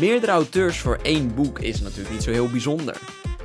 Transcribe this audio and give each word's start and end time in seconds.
Meerdere 0.00 0.32
auteurs 0.32 0.78
voor 0.78 0.98
één 1.02 1.34
boek 1.34 1.58
is 1.58 1.80
natuurlijk 1.80 2.10
niet 2.10 2.22
zo 2.22 2.30
heel 2.30 2.50
bijzonder. 2.50 3.00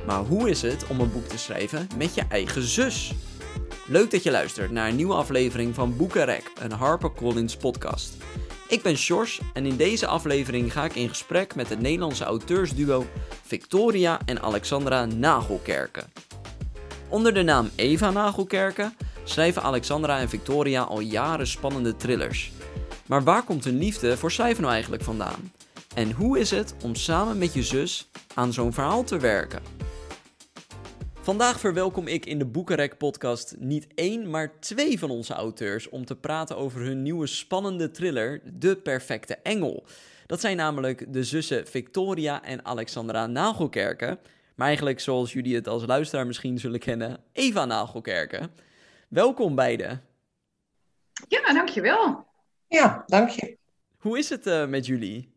Maar 0.06 0.20
hoe 0.20 0.50
is 0.50 0.62
het 0.62 0.86
om 0.86 1.00
een 1.00 1.12
boek 1.12 1.26
te 1.26 1.38
schrijven 1.38 1.88
met 1.96 2.14
je 2.14 2.22
eigen 2.28 2.62
zus? 2.62 3.12
Leuk 3.86 4.10
dat 4.10 4.22
je 4.22 4.30
luistert 4.30 4.70
naar 4.70 4.88
een 4.88 4.96
nieuwe 4.96 5.14
aflevering 5.14 5.74
van 5.74 5.96
Boekenrek, 5.96 6.52
een 6.60 6.72
HarperCollins 6.72 7.56
podcast. 7.56 8.14
Ik 8.68 8.82
ben 8.82 8.96
Sjors 8.96 9.40
en 9.52 9.66
in 9.66 9.76
deze 9.76 10.06
aflevering 10.06 10.72
ga 10.72 10.84
ik 10.84 10.94
in 10.94 11.08
gesprek 11.08 11.54
met 11.54 11.68
het 11.68 11.80
Nederlandse 11.80 12.24
auteursduo 12.24 13.06
Victoria 13.42 14.20
en 14.24 14.42
Alexandra 14.42 15.04
Nagelkerken. 15.04 16.12
Onder 17.08 17.34
de 17.34 17.42
naam 17.42 17.70
Eva 17.74 18.10
Nagelkerken 18.10 18.96
schrijven 19.24 19.62
Alexandra 19.62 20.18
en 20.18 20.28
Victoria 20.28 20.82
al 20.82 21.00
jaren 21.00 21.46
spannende 21.46 21.96
thrillers. 21.96 22.52
Maar 23.06 23.24
waar 23.24 23.42
komt 23.42 23.64
hun 23.64 23.78
liefde 23.78 24.16
voor 24.16 24.32
schrijven 24.32 24.62
nou 24.62 24.72
eigenlijk 24.72 25.02
vandaan? 25.02 25.52
En 25.94 26.12
hoe 26.12 26.38
is 26.38 26.50
het 26.50 26.74
om 26.82 26.94
samen 26.94 27.38
met 27.38 27.54
je 27.54 27.62
zus 27.62 28.10
aan 28.34 28.52
zo'n 28.52 28.72
verhaal 28.72 29.04
te 29.04 29.18
werken? 29.18 29.62
Vandaag 31.20 31.60
verwelkom 31.60 32.06
ik 32.06 32.26
in 32.26 32.38
de 32.38 32.44
Boekenrek 32.44 32.98
podcast 32.98 33.56
niet 33.58 33.86
één, 33.94 34.30
maar 34.30 34.60
twee 34.60 34.98
van 34.98 35.10
onze 35.10 35.34
auteurs 35.34 35.88
om 35.88 36.04
te 36.04 36.16
praten 36.16 36.56
over 36.56 36.80
hun 36.80 37.02
nieuwe 37.02 37.26
spannende 37.26 37.90
thriller 37.90 38.40
De 38.44 38.76
Perfecte 38.76 39.36
Engel. 39.36 39.86
Dat 40.26 40.40
zijn 40.40 40.56
namelijk 40.56 41.12
de 41.12 41.24
zussen 41.24 41.66
Victoria 41.66 42.42
en 42.42 42.64
Alexandra 42.64 43.26
Nagelkerken, 43.26 44.18
maar 44.54 44.66
eigenlijk 44.66 45.00
zoals 45.00 45.32
jullie 45.32 45.54
het 45.54 45.68
als 45.68 45.86
luisteraar 45.86 46.26
misschien 46.26 46.58
zullen 46.58 46.80
kennen, 46.80 47.20
Eva 47.32 47.64
Nagelkerken. 47.64 48.50
Welkom 49.08 49.54
beiden. 49.54 50.02
Ja, 51.28 51.52
dankjewel. 51.52 52.26
Ja, 52.68 53.04
dank 53.06 53.28
je. 53.28 53.56
Hoe 53.98 54.18
is 54.18 54.28
het 54.28 54.46
uh, 54.46 54.66
met 54.66 54.86
jullie? 54.86 55.33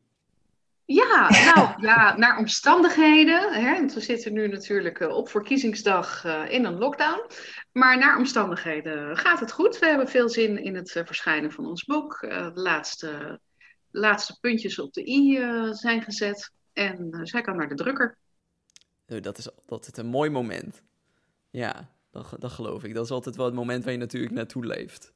Ja, 0.88 1.30
nou 1.30 1.82
ja, 1.82 2.18
naar 2.18 2.38
omstandigheden. 2.38 3.54
Hè, 3.54 3.74
want 3.74 3.94
we 3.94 4.00
zitten 4.00 4.34
nu 4.34 4.48
natuurlijk 4.48 5.00
uh, 5.00 5.16
op 5.16 5.30
verkiezingsdag 5.30 6.26
uh, 6.26 6.52
in 6.52 6.66
een 6.66 6.78
lockdown. 6.78 7.32
Maar 7.72 7.98
naar 7.98 8.18
omstandigheden 8.18 9.18
gaat 9.18 9.40
het 9.40 9.52
goed. 9.52 9.80
We 9.80 9.86
hebben 9.86 10.08
veel 10.08 10.30
zin 10.30 10.64
in 10.64 10.76
het 10.76 10.92
verschijnen 11.06 11.52
van 11.52 11.66
ons 11.66 11.84
boek. 11.84 12.20
de 12.20 12.52
laatste, 12.54 13.40
laatste 13.92 14.40
puntjes 14.40 14.80
op 14.80 14.94
de 14.94 15.08
i 15.08 15.36
zijn 15.72 16.02
gezet. 16.02 16.52
En 16.74 17.20
zij 17.24 17.42
kan 17.42 17.56
naar 17.56 17.70
de 17.70 17.76
drukker. 17.76 18.18
Dat 19.06 19.38
is 19.38 19.50
altijd 19.68 19.98
een 19.98 20.08
mooi 20.08 20.30
moment. 20.30 20.84
Ja, 21.50 21.90
dat, 22.12 22.36
dat 22.40 22.52
geloof 22.52 22.84
ik. 22.84 22.94
Dat 22.94 23.06
is 23.06 23.12
altijd 23.12 23.36
wel 23.36 23.46
het 23.46 23.56
moment 23.56 23.84
waar 23.84 23.94
je 23.94 24.00
natuurlijk 24.00 24.34
naartoe 24.34 24.66
leeft. 24.66 25.12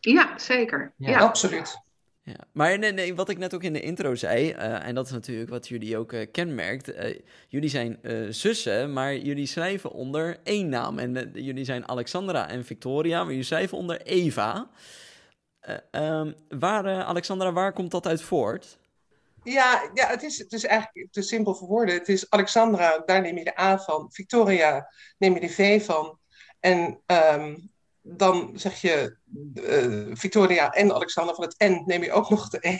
Ja, 0.00 0.38
zeker. 0.38 0.92
Ja, 0.96 1.10
ja. 1.10 1.18
absoluut. 1.18 1.80
Ja. 2.24 2.36
Maar 2.52 2.78
nee, 2.78 3.14
wat 3.14 3.28
ik 3.28 3.38
net 3.38 3.54
ook 3.54 3.62
in 3.62 3.72
de 3.72 3.80
intro 3.80 4.14
zei, 4.14 4.50
uh, 4.50 4.86
en 4.86 4.94
dat 4.94 5.06
is 5.06 5.12
natuurlijk 5.12 5.50
wat 5.50 5.68
jullie 5.68 5.98
ook 5.98 6.12
uh, 6.12 6.26
kenmerkt. 6.32 6.88
Uh, 6.88 7.18
jullie 7.48 7.68
zijn 7.68 7.98
zussen, 8.28 8.92
maar 8.92 9.16
jullie 9.16 9.46
schrijven 9.46 9.90
onder 9.90 10.40
één 10.42 10.68
naam. 10.68 10.98
En 10.98 11.30
jullie 11.34 11.64
zijn 11.64 11.88
Alexandra 11.88 12.48
en 12.48 12.64
Victoria, 12.64 13.18
maar 13.18 13.30
jullie 13.30 13.46
schrijven 13.46 13.78
onder 13.78 14.02
Eva. 14.02 14.70
Um, 15.90 16.34
waar, 16.48 17.04
Alexandra, 17.04 17.52
waar 17.52 17.72
komt 17.72 17.90
dat 17.90 18.06
uit 18.06 18.22
voort? 18.22 18.78
Ja, 19.42 19.90
ja 19.94 20.06
het, 20.06 20.22
is, 20.22 20.38
het 20.38 20.52
is 20.52 20.64
eigenlijk 20.64 21.12
te 21.12 21.22
simpel 21.22 21.54
voor 21.54 21.68
woorden. 21.68 21.94
Het 21.94 22.08
is 22.08 22.30
Alexandra, 22.30 23.02
daar 23.06 23.20
neem 23.20 23.38
je 23.38 23.44
de 23.44 23.60
A 23.60 23.78
van. 23.78 24.12
Victoria 24.12 24.88
neem 25.18 25.34
je 25.34 25.40
de 25.40 25.48
V 25.48 25.84
van. 25.84 26.18
En 26.60 27.00
um, 27.06 27.71
dan 28.02 28.50
zeg 28.54 28.80
je 28.80 29.16
uh, 29.54 30.16
Victoria 30.16 30.70
en 30.70 30.92
Alexander 30.92 31.34
van 31.34 31.44
het 31.44 31.54
N, 31.58 31.82
neem 31.86 32.02
je 32.02 32.12
ook 32.12 32.30
nog 32.30 32.48
de 32.48 32.58
E. 32.60 32.78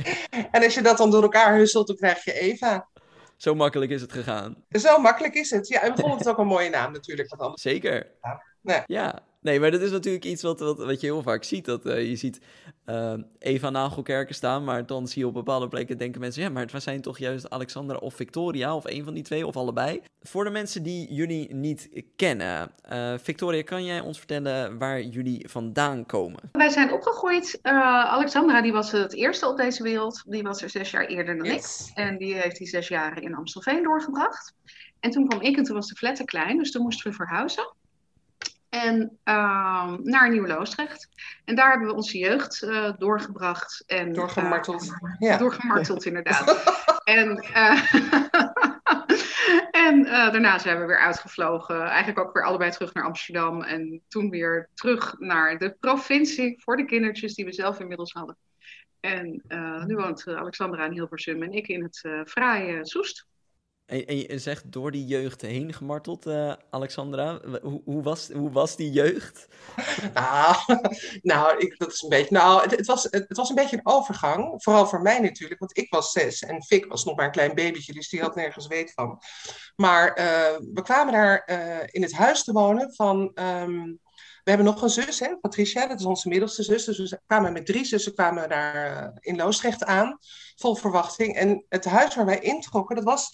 en 0.56 0.64
als 0.64 0.74
je 0.74 0.82
dat 0.82 0.96
dan 0.96 1.10
door 1.10 1.22
elkaar 1.22 1.56
husselt, 1.56 1.86
dan 1.86 1.96
krijg 1.96 2.24
je 2.24 2.32
Eva. 2.32 2.88
Zo 3.36 3.54
makkelijk 3.54 3.90
is 3.90 4.00
het 4.00 4.12
gegaan. 4.12 4.64
Zo 4.70 4.98
makkelijk 4.98 5.34
is 5.34 5.50
het. 5.50 5.68
Ja, 5.68 5.80
en 5.80 5.94
we 5.94 6.00
vonden 6.00 6.18
het 6.18 6.28
ook 6.28 6.38
een 6.38 6.46
mooie 6.46 6.70
naam 6.70 6.92
natuurlijk. 6.92 7.36
Zeker. 7.54 8.10
Ja. 8.22 8.42
Nee. 8.62 8.82
ja, 8.86 9.22
nee, 9.40 9.60
maar 9.60 9.70
dat 9.70 9.80
is 9.80 9.90
natuurlijk 9.90 10.24
iets 10.24 10.42
wat, 10.42 10.60
wat, 10.60 10.78
wat 10.78 11.00
je 11.00 11.06
heel 11.06 11.22
vaak 11.22 11.44
ziet. 11.44 11.64
Dat 11.64 11.86
uh, 11.86 12.08
je 12.08 12.16
ziet 12.16 12.40
uh, 12.86 13.12
Eva 13.38 13.70
Nagelkerken 13.70 14.34
staan, 14.34 14.64
maar 14.64 14.86
dan 14.86 15.08
zie 15.08 15.22
je 15.22 15.28
op 15.28 15.34
bepaalde 15.34 15.68
plekken 15.68 15.98
denken 15.98 16.20
mensen... 16.20 16.42
ja, 16.42 16.48
maar 16.48 16.66
het 16.72 16.82
zijn 16.82 17.00
toch 17.00 17.18
juist 17.18 17.50
Alexandra 17.50 17.96
of 17.96 18.14
Victoria, 18.14 18.76
of 18.76 18.84
een 18.84 19.04
van 19.04 19.14
die 19.14 19.22
twee, 19.22 19.46
of 19.46 19.56
allebei. 19.56 20.02
Voor 20.20 20.44
de 20.44 20.50
mensen 20.50 20.82
die 20.82 21.14
jullie 21.14 21.54
niet 21.54 22.04
kennen, 22.16 22.70
uh, 22.92 23.14
Victoria, 23.18 23.62
kan 23.62 23.84
jij 23.84 24.00
ons 24.00 24.18
vertellen 24.18 24.78
waar 24.78 25.02
jullie 25.02 25.48
vandaan 25.48 26.06
komen? 26.06 26.40
Wij 26.52 26.68
zijn 26.68 26.92
opgegroeid. 26.92 27.58
Alexandra 27.62 28.62
die 28.62 28.72
was 28.72 28.92
het 28.92 29.14
eerste 29.14 29.48
op 29.48 29.56
deze 29.56 29.82
wereld. 29.82 30.22
Die 30.26 30.42
was 30.42 30.62
er 30.62 30.70
zes 30.70 30.90
jaar 30.90 31.06
eerder 31.06 31.36
dan 31.36 31.46
yes. 31.46 31.88
ik. 31.88 31.96
En 31.96 32.18
die 32.18 32.34
heeft 32.34 32.56
die 32.56 32.68
zes 32.68 32.88
jaren 32.88 33.22
in 33.22 33.34
Amstelveen 33.34 33.82
doorgebracht. 33.82 34.54
En 35.00 35.10
toen 35.10 35.28
kwam 35.28 35.40
ik 35.40 35.56
en 35.56 35.64
toen 35.64 35.74
was 35.74 35.88
de 35.88 35.94
flat 35.94 36.16
te 36.16 36.24
klein, 36.24 36.58
dus 36.58 36.70
toen 36.70 36.82
moesten 36.82 37.10
we 37.10 37.16
verhuizen. 37.16 37.72
En 38.70 39.18
uh, 39.24 39.92
naar 39.96 40.30
Nieuw-Loosdrecht. 40.30 41.08
En 41.44 41.54
daar 41.54 41.70
hebben 41.70 41.88
we 41.88 41.94
onze 41.94 42.18
jeugd 42.18 42.62
uh, 42.62 42.92
doorgebracht. 42.98 43.84
En, 43.86 44.12
doorgemarteld. 44.12 44.82
Uh, 44.82 45.14
ja. 45.18 45.36
Doorgemarteld, 45.36 46.04
inderdaad. 46.04 46.62
en 47.04 47.36
eh, 47.36 47.94
en 49.86 50.02
daarna 50.04 50.58
zijn 50.58 50.80
we 50.80 50.86
weer 50.86 50.98
uitgevlogen. 50.98 51.82
Eigenlijk 51.82 52.18
ook 52.18 52.34
weer 52.34 52.44
allebei 52.44 52.70
terug 52.70 52.94
naar 52.94 53.04
Amsterdam. 53.04 53.62
En 53.62 54.02
toen 54.08 54.30
weer 54.30 54.68
terug 54.74 55.14
naar 55.18 55.58
de 55.58 55.76
provincie 55.80 56.62
voor 56.62 56.76
de 56.76 56.84
kindertjes 56.84 57.34
die 57.34 57.44
we 57.44 57.52
zelf 57.52 57.80
inmiddels 57.80 58.12
hadden. 58.12 58.36
En 59.00 59.42
nu 59.86 59.96
woont 59.96 60.28
Alexandra 60.28 60.84
in 60.84 60.92
Hilversum 60.92 61.42
en 61.42 61.52
ik 61.52 61.68
in 61.68 61.82
het 61.82 62.08
fraaie 62.26 62.86
Soest. 62.86 63.28
En, 63.90 64.06
en 64.06 64.16
je 64.16 64.38
zegt 64.38 64.72
door 64.72 64.90
die 64.90 65.06
jeugd 65.06 65.40
heen 65.40 65.72
gemarteld, 65.72 66.26
uh, 66.26 66.52
Alexandra. 66.70 67.40
Hoe, 67.62 67.82
hoe, 67.84 68.02
was, 68.02 68.28
hoe 68.28 68.50
was 68.50 68.76
die 68.76 68.90
jeugd? 68.90 69.48
nou, 70.14 70.56
nou 71.22 71.58
ik, 71.58 71.78
dat 71.78 71.92
is 71.92 72.02
een 72.02 72.08
beetje. 72.08 72.34
Nou, 72.34 72.62
het, 72.62 72.70
het, 72.70 72.86
was, 72.86 73.06
het, 73.10 73.36
was 73.36 73.48
een 73.48 73.54
beetje 73.54 73.76
een 73.76 73.92
overgang. 73.92 74.62
Vooral 74.62 74.86
voor 74.86 75.02
mij 75.02 75.18
natuurlijk, 75.20 75.60
want 75.60 75.78
ik 75.78 75.90
was 75.90 76.12
zes 76.12 76.42
en 76.42 76.62
Fik 76.62 76.86
was 76.86 77.04
nog 77.04 77.16
maar 77.16 77.24
een 77.24 77.32
klein 77.32 77.54
babytje, 77.54 77.92
dus 77.92 78.08
die 78.08 78.20
had 78.20 78.34
nergens 78.34 78.66
weet 78.66 78.92
van. 78.92 79.18
Maar 79.76 80.18
uh, 80.18 80.24
we 80.74 80.82
kwamen 80.82 81.12
daar 81.12 81.48
uh, 81.50 81.78
in 81.86 82.02
het 82.02 82.12
huis 82.12 82.44
te 82.44 82.52
wonen 82.52 82.94
van. 82.94 83.32
Um, 83.34 84.00
we 84.44 84.50
hebben 84.56 84.66
nog 84.66 84.82
een 84.82 84.90
zus, 84.90 85.20
hè, 85.20 85.36
Patricia, 85.36 85.86
dat 85.86 86.00
is 86.00 86.06
onze 86.06 86.28
middelste 86.28 86.62
zus. 86.62 86.84
Dus 86.84 87.10
we 87.10 87.20
kwamen 87.26 87.52
met 87.52 87.66
drie 87.66 87.84
zussen 87.84 88.14
kwamen 88.14 88.48
daar 88.48 89.12
in 89.20 89.36
Loosdrecht 89.36 89.84
aan, 89.84 90.18
vol 90.56 90.74
verwachting. 90.74 91.36
En 91.36 91.64
het 91.68 91.84
huis 91.84 92.14
waar 92.14 92.26
wij 92.26 92.40
introkken, 92.40 92.96
dat 92.96 93.04
was 93.04 93.30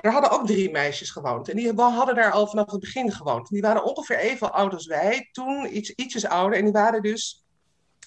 er 0.00 0.12
hadden 0.12 0.30
ook 0.30 0.46
drie 0.46 0.70
meisjes 0.70 1.10
gewoond. 1.10 1.48
En 1.48 1.56
die 1.56 1.72
hadden 1.72 2.14
daar 2.14 2.32
al 2.32 2.46
vanaf 2.46 2.70
het 2.70 2.80
begin 2.80 3.12
gewoond. 3.12 3.48
Die 3.48 3.62
waren 3.62 3.84
ongeveer 3.84 4.18
even 4.18 4.52
oud 4.52 4.72
als 4.72 4.86
wij. 4.86 5.28
Toen 5.32 5.76
iets, 5.76 5.90
ietsjes 5.90 6.26
ouder. 6.26 6.58
En 6.58 6.64
die 6.64 6.72
waren 6.72 7.02
dus 7.02 7.44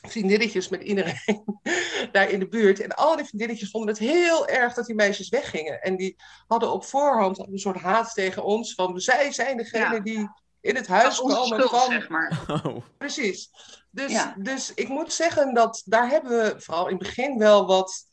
vriendinnetjes 0.01 0.69
met 0.69 0.81
iedereen 0.81 1.43
daar 2.11 2.29
in 2.29 2.39
de 2.39 2.47
buurt. 2.47 2.79
En 2.79 2.95
al 2.95 3.15
die 3.15 3.25
vriendinnetjes 3.25 3.69
vonden 3.69 3.89
het 3.89 3.99
heel 3.99 4.47
erg 4.47 4.73
dat 4.73 4.85
die 4.85 4.95
meisjes 4.95 5.29
weggingen. 5.29 5.81
En 5.81 5.95
die 5.95 6.15
hadden 6.47 6.71
op 6.71 6.85
voorhand 6.85 7.39
een 7.39 7.59
soort 7.59 7.81
haat 7.81 8.13
tegen 8.13 8.43
ons. 8.43 8.73
Van 8.73 8.99
zij 8.99 9.31
zijn 9.31 9.57
degene 9.57 10.01
die 10.01 10.29
in 10.61 10.75
het 10.75 10.87
huis 10.87 11.17
komen 11.17 11.45
schuld, 11.45 11.69
van... 11.69 11.91
Zeg 11.91 12.09
maar. 12.09 12.43
Oh. 12.63 12.77
Precies. 12.97 13.49
Dus, 13.89 14.11
ja. 14.11 14.35
dus 14.37 14.73
ik 14.73 14.87
moet 14.87 15.13
zeggen 15.13 15.53
dat 15.53 15.81
daar 15.85 16.09
hebben 16.09 16.31
we 16.31 16.61
vooral 16.61 16.87
in 16.87 16.95
het 16.95 17.03
begin 17.03 17.37
wel 17.37 17.65
wat... 17.65 18.07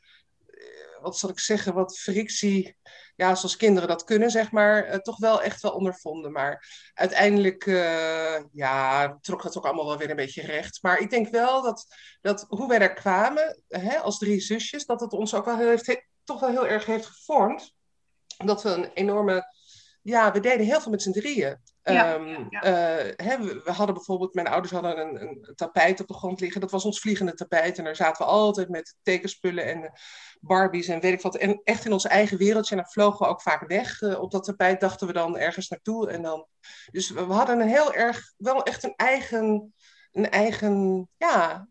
Eh, 0.47 1.03
wat 1.03 1.19
zal 1.19 1.31
ik 1.31 1.39
zeggen? 1.39 1.75
Wat 1.75 1.99
frictie 1.99 2.77
ja, 3.21 3.35
zoals 3.35 3.57
kinderen 3.57 3.89
dat 3.89 4.05
kunnen, 4.05 4.31
zeg 4.31 4.51
maar, 4.51 4.89
uh, 4.89 4.95
toch 4.95 5.19
wel 5.19 5.43
echt 5.43 5.63
wel 5.63 5.73
ondervonden. 5.73 6.33
Maar 6.33 6.67
uiteindelijk, 6.95 7.67
uh, 7.67 8.39
ja, 8.53 9.19
trok 9.21 9.43
dat 9.43 9.57
ook 9.59 9.65
allemaal 9.65 9.87
wel 9.87 9.97
weer 9.97 10.11
een 10.11 10.17
beetje 10.17 10.43
recht. 10.43 10.79
Maar 10.83 10.99
ik 10.99 11.11
denk 11.11 11.29
wel 11.29 11.63
dat, 11.63 11.87
dat 12.21 12.47
hoe 12.49 12.69
wij 12.69 12.79
daar 12.79 12.95
kwamen, 12.95 13.63
hè, 13.69 13.99
als 13.99 14.19
drie 14.19 14.41
zusjes, 14.41 14.87
dat 14.87 15.01
het 15.01 15.13
ons 15.13 15.35
ook 15.35 15.45
wel 15.45 15.57
heeft, 15.57 16.07
toch 16.25 16.41
wel 16.41 16.51
heel 16.51 16.67
erg 16.67 16.87
heeft 16.87 17.07
gevormd. 17.07 17.75
Dat 18.37 18.63
we 18.63 18.69
een 18.69 18.91
enorme, 18.93 19.55
ja, 20.03 20.33
we 20.33 20.41
deden 20.41 20.67
heel 20.67 20.81
veel 20.81 20.91
met 20.91 21.03
z'n 21.03 21.13
drieën. 21.13 21.59
Ja, 21.83 22.15
um, 22.15 22.47
ja. 22.51 22.65
Uh, 22.65 23.13
hè, 23.17 23.39
we, 23.39 23.61
we, 23.65 23.71
hadden 23.73 23.95
bijvoorbeeld, 23.95 24.35
mijn 24.35 24.47
ouders 24.47 24.73
hadden 24.73 24.99
een, 24.99 25.23
een, 25.23 25.53
tapijt 25.55 26.01
op 26.01 26.07
de 26.07 26.15
grond 26.15 26.41
liggen. 26.41 26.61
Dat 26.61 26.71
was 26.71 26.85
ons 26.85 27.01
vliegende 27.01 27.35
tapijt. 27.35 27.79
En 27.79 27.85
daar 27.85 27.97
zaten 27.97 28.27
we 28.27 28.33
altijd 28.33 28.69
met 28.69 28.97
tekenspullen 29.03 29.65
en 29.65 29.93
Barbies 30.41 30.89
en 30.89 31.01
weet 31.01 31.13
ik 31.13 31.21
wat. 31.21 31.37
En 31.37 31.61
echt 31.65 31.85
in 31.85 31.93
ons 31.93 32.07
eigen 32.07 32.39
wereldje. 32.39 32.77
En 32.77 32.81
dan 32.83 32.91
vlogen 32.91 33.27
we 33.27 33.33
ook 33.33 33.43
vaak 33.43 33.69
weg. 33.69 34.01
Uh, 34.01 34.21
op 34.21 34.31
dat 34.31 34.45
tapijt 34.45 34.81
dachten 34.81 35.07
we 35.07 35.13
dan 35.13 35.39
ergens 35.39 35.69
naartoe. 35.69 36.11
En 36.11 36.23
dan... 36.23 36.47
Dus 36.91 37.11
we, 37.11 37.27
we 37.27 37.33
hadden 37.33 37.61
een 37.61 37.69
heel 37.69 37.95
erg, 37.95 38.33
wel 38.37 38.63
echt 38.63 38.85
een 38.85 38.95
eigen, 38.97 39.75
een 40.13 40.31
eigen 40.31 41.09
ja, 41.17 41.69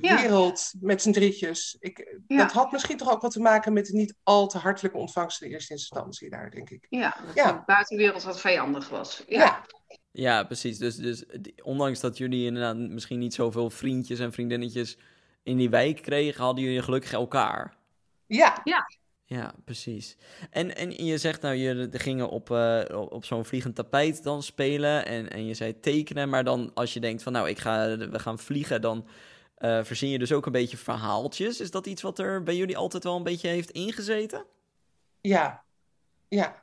wereld 0.00 0.72
met 0.80 1.02
z'n 1.02 1.12
drietjes. 1.12 1.76
Ik, 1.80 2.18
Dat 2.26 2.52
had 2.52 2.72
misschien 2.72 2.96
toch 2.96 3.12
ook 3.12 3.20
wat 3.20 3.32
te 3.32 3.40
maken 3.40 3.72
met 3.72 3.86
de 3.86 3.96
niet 3.96 4.14
al 4.22 4.48
te 4.48 4.58
hartelijke 4.58 4.98
ontvangst 4.98 5.42
in 5.42 5.50
eerste 5.50 5.72
instantie 5.72 6.30
daar, 6.30 6.50
denk 6.50 6.70
ik. 6.70 6.86
Ja, 6.88 7.16
dat 7.26 7.34
ja. 7.34 7.52
de 7.52 7.62
buitenwereld 7.66 8.22
wat 8.22 8.40
vijandig 8.40 8.88
was. 8.88 9.24
Ja. 9.28 9.38
ja. 9.38 9.64
Ja, 10.12 10.44
precies. 10.44 10.78
Dus, 10.78 10.96
dus 10.96 11.24
ondanks 11.62 12.00
dat 12.00 12.18
jullie 12.18 12.46
inderdaad 12.46 12.76
misschien 12.76 13.18
niet 13.18 13.34
zoveel 13.34 13.70
vriendjes 13.70 14.18
en 14.18 14.32
vriendinnetjes 14.32 14.98
in 15.42 15.56
die 15.56 15.70
wijk 15.70 16.02
kregen, 16.02 16.44
hadden 16.44 16.64
jullie 16.64 16.82
gelukkig 16.82 17.12
elkaar. 17.12 17.76
Ja. 18.26 18.60
Ja. 18.64 18.86
Ja, 19.24 19.54
precies. 19.64 20.16
En, 20.50 20.76
en 20.76 21.04
je 21.04 21.18
zegt 21.18 21.42
nou, 21.42 21.54
je 21.54 21.88
gingen 21.90 22.28
op, 22.28 22.50
uh, 22.50 22.82
op 22.90 23.24
zo'n 23.24 23.44
vliegend 23.44 23.74
tapijt 23.74 24.22
dan 24.22 24.42
spelen 24.42 25.06
en, 25.06 25.30
en 25.30 25.46
je 25.46 25.54
zei 25.54 25.80
tekenen, 25.80 26.28
maar 26.28 26.44
dan 26.44 26.70
als 26.74 26.94
je 26.94 27.00
denkt 27.00 27.22
van 27.22 27.32
nou, 27.32 27.48
ik 27.48 27.58
ga, 27.58 27.96
we 27.96 28.18
gaan 28.18 28.38
vliegen, 28.38 28.80
dan 28.80 29.06
uh, 29.62 29.84
verzin 29.84 30.08
je 30.08 30.18
dus 30.18 30.32
ook 30.32 30.46
een 30.46 30.52
beetje 30.52 30.76
verhaaltjes. 30.76 31.60
Is 31.60 31.70
dat 31.70 31.86
iets 31.86 32.02
wat 32.02 32.18
er 32.18 32.42
bij 32.42 32.56
jullie 32.56 32.76
altijd 32.76 33.04
wel 33.04 33.16
een 33.16 33.22
beetje 33.22 33.48
heeft 33.48 33.70
ingezeten? 33.70 34.46
Ja, 35.20 35.64
ja. 36.28 36.62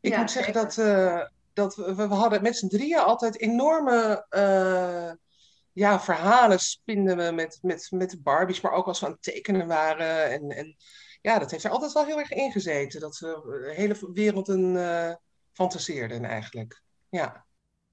Ik 0.00 0.16
moet 0.16 0.30
zeggen 0.30 0.52
dat, 0.52 0.76
uh, 0.76 1.24
dat 1.52 1.76
we, 1.76 1.94
we 1.94 2.14
hadden 2.14 2.42
met 2.42 2.56
z'n 2.56 2.68
drieën 2.68 2.98
altijd 2.98 3.40
enorme 3.40 4.26
ja, 5.72 6.00
verhalen 6.00 6.58
spinden 6.58 7.16
we 7.16 7.30
met, 7.32 7.58
met, 7.62 7.86
met 7.90 8.10
de 8.10 8.20
Barbies, 8.20 8.60
maar 8.60 8.72
ook 8.72 8.86
als 8.86 9.00
we 9.00 9.06
aan 9.06 9.12
het 9.12 9.22
tekenen 9.22 9.66
waren 9.66 10.30
en... 10.30 10.50
en 10.50 10.76
ja, 11.22 11.38
dat 11.38 11.50
heeft 11.50 11.64
er 11.64 11.70
altijd 11.70 11.92
wel 11.92 12.04
heel 12.04 12.18
erg 12.18 12.30
ingezeten. 12.30 13.00
Dat 13.00 13.18
we 13.18 13.26
de 13.66 13.74
hele 13.74 13.96
wereld 14.12 14.48
een 14.48 14.74
uh, 14.74 15.12
fantaseerden 15.52 16.24
eigenlijk. 16.24 16.82
Ja. 17.08 17.46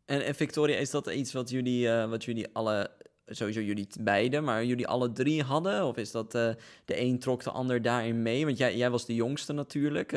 En, 0.06 0.26
en 0.26 0.36
Victoria, 0.36 0.78
is 0.78 0.90
dat 0.90 1.08
iets 1.08 1.34
wat 1.34 1.50
jullie, 1.50 1.88
uh, 1.88 2.10
wat 2.10 2.24
jullie 2.24 2.50
alle, 2.54 2.92
sowieso 3.28 3.62
jullie 3.62 3.88
beiden, 4.00 4.44
maar 4.44 4.66
jullie 4.66 4.88
alle 4.88 5.12
drie 5.12 5.44
hadden? 5.44 5.86
Of 5.86 5.98
is 5.98 6.12
dat 6.12 6.36
uh, 6.36 6.50
de 6.86 7.02
een 7.02 7.20
trok 7.20 7.44
de 7.44 7.52
ander 7.52 7.82
daarin 7.82 8.22
mee? 8.22 8.46
Want 8.46 8.58
jij, 8.58 8.78
jij 8.78 8.90
was 8.90 9.06
de 9.06 9.16
jongste 9.16 9.54
natuurlijk. 9.54 10.08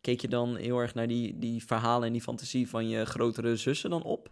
keek 0.00 0.20
je 0.20 0.28
dan 0.28 0.56
heel 0.56 0.78
erg 0.78 0.94
naar 0.94 1.06
die, 1.06 1.38
die 1.38 1.64
verhalen 1.64 2.06
en 2.06 2.12
die 2.12 2.22
fantasie 2.22 2.68
van 2.68 2.88
je 2.88 3.04
grotere 3.04 3.56
zussen 3.56 3.90
dan 3.90 4.02
op? 4.02 4.28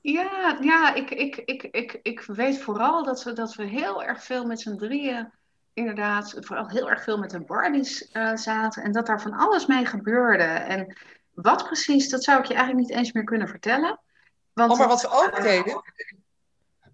Ja, 0.00 0.58
ja 0.60 0.94
ik, 0.94 1.10
ik, 1.10 1.36
ik, 1.36 1.62
ik, 1.62 2.00
ik 2.02 2.20
weet 2.20 2.58
vooral 2.58 3.04
dat 3.04 3.22
we, 3.22 3.32
dat 3.32 3.54
we 3.54 3.64
heel 3.64 4.02
erg 4.02 4.24
veel 4.24 4.44
met 4.46 4.60
z'n 4.60 4.76
drieën 4.76 5.32
inderdaad 5.74 6.36
vooral 6.40 6.68
heel 6.68 6.90
erg 6.90 7.02
veel 7.02 7.18
met 7.18 7.30
de 7.30 7.40
Barbies 7.40 8.08
uh, 8.12 8.36
zaten 8.36 8.82
en 8.82 8.92
dat 8.92 9.06
daar 9.06 9.20
van 9.20 9.32
alles 9.32 9.66
mee 9.66 9.86
gebeurde. 9.86 10.42
En 10.44 10.96
wat 11.34 11.64
precies, 11.64 12.08
dat 12.08 12.24
zou 12.24 12.40
ik 12.40 12.46
je 12.46 12.54
eigenlijk 12.54 12.88
niet 12.88 12.98
eens 12.98 13.12
meer 13.12 13.24
kunnen 13.24 13.48
vertellen. 13.48 14.00
Want 14.52 14.72
oh, 14.72 14.78
maar 14.78 14.88
wat 14.88 15.02
we 15.02 15.08
ook 15.08 15.42
deden, 15.42 15.82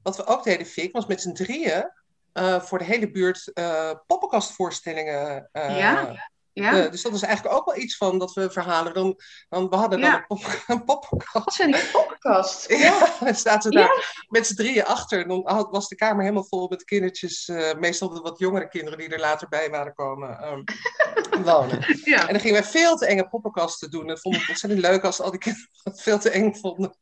wat 0.02 0.16
we 0.16 0.26
ook 0.26 0.44
deden, 0.44 0.66
Fik, 0.66 0.92
was 0.92 1.06
met 1.06 1.20
z'n 1.20 1.32
drieën 1.32 1.90
uh, 2.34 2.60
voor 2.60 2.78
de 2.78 2.84
hele 2.84 3.10
buurt 3.10 3.50
uh, 3.54 3.90
poppenkastvoorstellingen 4.06 5.48
ja? 5.52 6.30
Ja. 6.52 6.84
Uh, 6.84 6.90
dus 6.90 7.02
dat 7.02 7.14
is 7.14 7.22
eigenlijk 7.22 7.56
ook 7.56 7.64
wel 7.64 7.76
iets 7.76 7.96
van 7.96 8.18
dat 8.18 8.32
we 8.32 8.50
verhalen. 8.50 8.94
Dan, 8.94 9.20
dan, 9.48 9.68
we 9.68 9.76
hadden 9.76 10.00
dan 10.00 10.12
een, 10.12 10.26
pop, 10.26 10.44
een 10.66 10.84
poppenkast. 10.84 11.44
Wat 11.44 11.54
zijn 11.54 11.72
die 11.72 11.90
poppenkast? 11.92 12.68
ja, 12.86 13.16
dan 13.20 13.34
zaten 13.34 13.70
daar 13.70 14.24
met 14.28 14.46
z'n 14.46 14.54
drieën 14.54 14.84
achter. 14.84 15.28
Dan 15.28 15.68
was 15.70 15.88
de 15.88 15.94
kamer 15.94 16.22
helemaal 16.22 16.44
vol 16.44 16.68
met 16.68 16.84
kindertjes. 16.84 17.50
Meestal 17.78 18.08
de 18.08 18.20
wat 18.20 18.38
jongere 18.38 18.68
kinderen 18.68 18.98
die 18.98 19.08
er 19.08 19.20
later 19.20 19.48
bij 19.48 19.70
waren 19.70 19.94
komen 19.94 20.46
um, 20.46 20.64
wonen. 21.44 22.00
Ja. 22.04 22.20
En 22.20 22.32
dan 22.32 22.40
gingen 22.40 22.60
wij 22.60 22.70
veel 22.70 22.96
te 22.96 23.06
enge 23.06 23.28
poppenkasten 23.28 23.90
doen. 23.90 24.06
Dat 24.06 24.20
vond 24.20 24.36
ik 24.36 24.48
ontzettend 24.48 24.82
leuk 24.82 25.04
als 25.04 25.20
al 25.20 25.30
die 25.30 25.40
kinderen 25.40 25.68
het 25.82 26.00
veel 26.00 26.18
te 26.18 26.30
eng 26.30 26.54
vonden. 26.54 26.94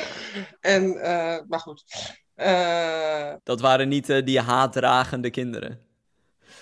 en, 0.60 0.84
uh, 0.84 1.36
maar 1.48 1.60
goed. 1.60 1.84
dat 3.42 3.60
waren 3.60 3.88
niet 3.88 4.06
die 4.06 4.40
haatdragende 4.40 5.30
kinderen. 5.30 5.86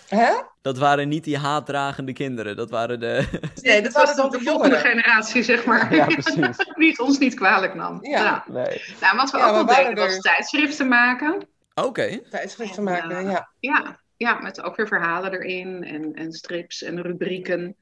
Hè? 0.08 0.32
Dat 0.62 0.78
waren 0.78 1.08
niet 1.08 1.24
die 1.24 1.38
haatdragende 1.38 2.12
kinderen, 2.12 2.56
dat 2.56 2.70
waren 2.70 3.00
de... 3.00 3.28
Nee, 3.62 3.82
dat, 3.82 3.92
was 3.92 4.16
dan 4.16 4.30
de 4.30 4.40
volgende 4.40 4.76
generatie, 4.76 5.42
zeg 5.42 5.64
maar. 5.64 5.94
Ja, 5.94 6.06
precies. 6.16 6.72
Wie 6.74 6.98
ons 6.98 7.18
niet 7.18 7.34
kwalijk 7.34 7.74
nam. 7.74 7.98
Ja. 8.02 8.44
Nee. 8.48 8.82
Nou, 9.00 9.16
wat 9.16 9.30
we 9.30 9.38
ook 9.38 9.66
wel 9.66 9.66
deden, 9.66 9.94
was 9.94 10.18
tijdschriften 10.18 10.88
maken. 10.88 11.48
Oké. 11.74 12.20
Tijdschriften 12.30 12.82
maken, 12.82 13.30
ja. 13.30 13.50
Ja, 13.60 14.00
ja, 14.16 14.40
met 14.40 14.62
ook 14.62 14.76
weer 14.76 14.88
verhalen 14.88 15.32
erin 15.32 15.84
en, 15.84 16.14
en 16.14 16.32
strips 16.32 16.82
en 16.82 17.02
rubrieken 17.02 17.76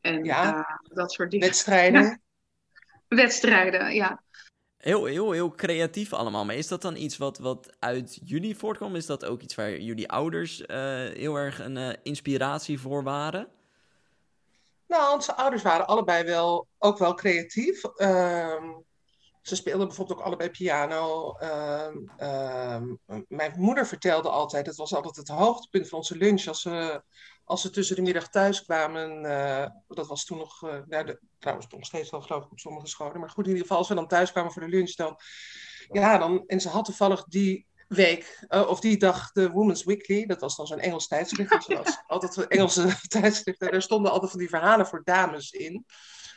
en 0.00 0.24
ja. 0.24 0.54
Uh, 0.54 0.62
dat 0.94 1.12
soort 1.12 1.30
dingen. 1.30 1.46
Wedstrijden. 1.46 2.20
Wedstrijden, 3.08 3.94
ja 3.94 4.22
heel, 4.80 5.04
heel, 5.04 5.30
heel 5.30 5.50
creatief 5.50 6.12
allemaal. 6.12 6.44
Maar 6.44 6.54
is 6.54 6.68
dat 6.68 6.82
dan 6.82 6.96
iets 6.96 7.18
wat, 7.18 7.38
wat 7.38 7.70
uit 7.78 8.20
jullie 8.24 8.56
voortkwam? 8.56 8.96
Is 8.96 9.06
dat 9.06 9.24
ook 9.24 9.42
iets 9.42 9.54
waar 9.54 9.78
jullie 9.78 10.08
ouders 10.08 10.60
uh, 10.60 10.66
heel 10.96 11.34
erg 11.34 11.58
een 11.58 11.76
uh, 11.76 11.92
inspiratie 12.02 12.80
voor 12.80 13.02
waren? 13.02 13.48
Nou, 14.86 15.14
onze 15.14 15.34
ouders 15.34 15.62
waren 15.62 15.86
allebei 15.86 16.24
wel, 16.24 16.66
ook 16.78 16.98
wel 16.98 17.14
creatief. 17.14 17.84
Um, 17.84 18.84
ze 19.42 19.56
speelden 19.56 19.86
bijvoorbeeld 19.86 20.18
ook 20.18 20.24
allebei 20.24 20.50
piano. 20.50 21.36
Um, 21.42 22.10
um, 22.20 22.98
mijn 23.28 23.52
moeder 23.56 23.86
vertelde 23.86 24.28
altijd, 24.28 24.66
het 24.66 24.76
was 24.76 24.94
altijd 24.94 25.16
het 25.16 25.28
hoogtepunt 25.28 25.88
van 25.88 25.98
onze 25.98 26.16
lunch 26.16 26.46
als 26.46 26.62
we 26.62 27.02
als 27.50 27.60
ze 27.60 27.70
tussen 27.70 27.96
de 27.96 28.02
middag 28.02 28.28
thuis 28.28 28.64
kwamen, 28.64 29.24
uh, 29.24 29.66
dat 29.88 30.06
was 30.06 30.24
toen 30.24 30.38
nog, 30.38 30.62
uh, 30.62 30.74
nou, 30.86 31.06
de, 31.06 31.20
trouwens 31.38 31.66
nog 31.70 31.84
steeds 31.84 32.10
wel 32.10 32.20
geloof 32.20 32.44
ik 32.44 32.50
op 32.50 32.58
sommige 32.58 32.86
scholen, 32.86 33.20
maar 33.20 33.30
goed, 33.30 33.44
in 33.44 33.50
ieder 33.50 33.62
geval 33.62 33.78
als 33.78 33.88
we 33.88 33.94
dan 33.94 34.08
thuis 34.08 34.32
kwamen 34.32 34.52
voor 34.52 34.62
de 34.62 34.68
lunch, 34.68 34.94
dan, 34.94 35.18
ja, 35.92 36.18
dan, 36.18 36.44
en 36.46 36.60
ze 36.60 36.68
had 36.68 36.84
toevallig 36.84 37.24
die 37.24 37.66
week, 37.88 38.46
uh, 38.48 38.68
of 38.68 38.80
die 38.80 38.96
dag, 38.96 39.32
de 39.32 39.50
Women's 39.50 39.84
Weekly, 39.84 40.26
dat 40.26 40.40
was 40.40 40.56
dan 40.56 40.66
zo'n 40.66 40.78
Engels 40.78 41.06
tijdschrift, 41.06 41.50
dus 41.50 41.76
was 41.76 42.02
altijd 42.06 42.46
Engelse 42.46 42.96
tijdschriften, 43.18 43.70
daar 43.70 43.82
stonden 43.82 44.12
altijd 44.12 44.30
van 44.30 44.40
die 44.40 44.48
verhalen 44.48 44.86
voor 44.86 45.04
dames 45.04 45.50
in. 45.50 45.86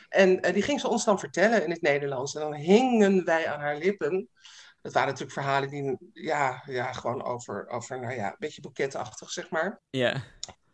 En 0.08 0.40
die 0.52 0.62
ging 0.62 0.80
ze 0.80 0.88
ons 0.88 1.04
dan 1.04 1.18
vertellen 1.18 1.64
in 1.64 1.70
het 1.70 1.82
Nederlands. 1.82 2.34
En 2.34 2.40
dan 2.40 2.54
hingen 2.54 3.24
wij 3.24 3.48
aan 3.48 3.60
haar 3.60 3.76
lippen. 3.76 4.28
Dat 4.82 4.92
waren 4.92 5.08
natuurlijk 5.08 5.38
verhalen 5.38 5.68
die, 5.70 5.96
ja, 6.12 6.62
ja 6.66 6.92
gewoon 6.92 7.24
over, 7.24 7.68
over, 7.68 8.00
nou 8.00 8.14
ja, 8.14 8.26
een 8.26 8.36
beetje 8.38 8.60
boeketachtig, 8.60 9.30
zeg 9.30 9.50
maar. 9.50 9.80
Ja. 9.90 10.22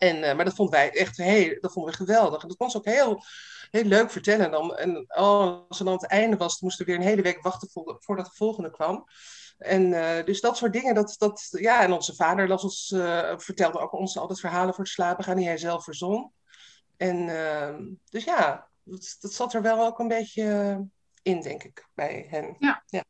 En, 0.00 0.16
uh, 0.16 0.34
maar 0.34 0.44
dat 0.44 0.54
vonden 0.54 0.74
wij 0.74 0.90
echt 0.90 1.16
heel, 1.16 1.56
dat 1.60 1.72
vonden 1.72 1.92
we 1.92 1.96
geweldig. 1.96 2.42
En 2.42 2.48
dat 2.48 2.56
kon 2.56 2.70
ze 2.70 2.76
ook 2.76 2.84
heel, 2.84 3.22
heel 3.70 3.84
leuk 3.84 4.10
vertellen. 4.10 4.50
Dan, 4.50 4.76
en 4.76 4.96
oh, 4.96 5.68
als 5.68 5.78
het 5.78 5.86
dan 5.86 5.96
het 5.96 6.06
einde 6.06 6.36
was, 6.36 6.60
moesten 6.60 6.86
we 6.86 6.92
weer 6.92 7.00
een 7.00 7.06
hele 7.06 7.22
week 7.22 7.42
wachten 7.42 7.68
voordat 7.98 8.24
de 8.24 8.34
volgende 8.34 8.70
kwam. 8.70 9.06
En 9.58 9.82
uh, 9.82 10.24
dus 10.24 10.40
dat 10.40 10.56
soort 10.56 10.72
dingen, 10.72 10.94
dat, 10.94 11.14
dat, 11.18 11.48
ja, 11.50 11.82
en 11.82 11.92
onze 11.92 12.14
vader 12.14 12.48
las 12.48 12.62
ons, 12.62 12.90
uh, 12.90 13.38
vertelde 13.38 13.78
ook 13.78 13.92
ons 13.92 14.18
altijd 14.18 14.40
verhalen 14.40 14.74
voor 14.74 14.84
het 14.84 14.92
slapen 14.92 15.24
gaan, 15.24 15.36
die 15.36 15.46
hij 15.46 15.58
zelf 15.58 15.84
verzon. 15.84 16.32
En 16.96 17.28
ehm, 17.28 17.84
dus 18.10 18.24
ja, 18.24 18.68
dat, 18.82 19.16
dat, 19.20 19.32
zat 19.32 19.54
er 19.54 19.62
wel 19.62 19.86
ook 19.86 19.98
een 19.98 20.08
beetje 20.08 20.44
in, 21.22 21.40
denk 21.40 21.62
ik, 21.62 21.86
bij 21.94 22.26
hen. 22.28 22.56
Ja. 22.58 22.82
ja. 22.86 23.04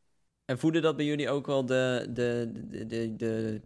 En 0.45 0.59
voedde 0.59 0.81
dat 0.81 0.97
bij 0.97 1.05
jullie 1.05 1.31
ook 1.31 1.47
wel 1.47 1.67
de, 1.67 2.07
de, 2.11 2.50
de, 2.53 2.87
de, 2.87 3.17
de 3.17 3.62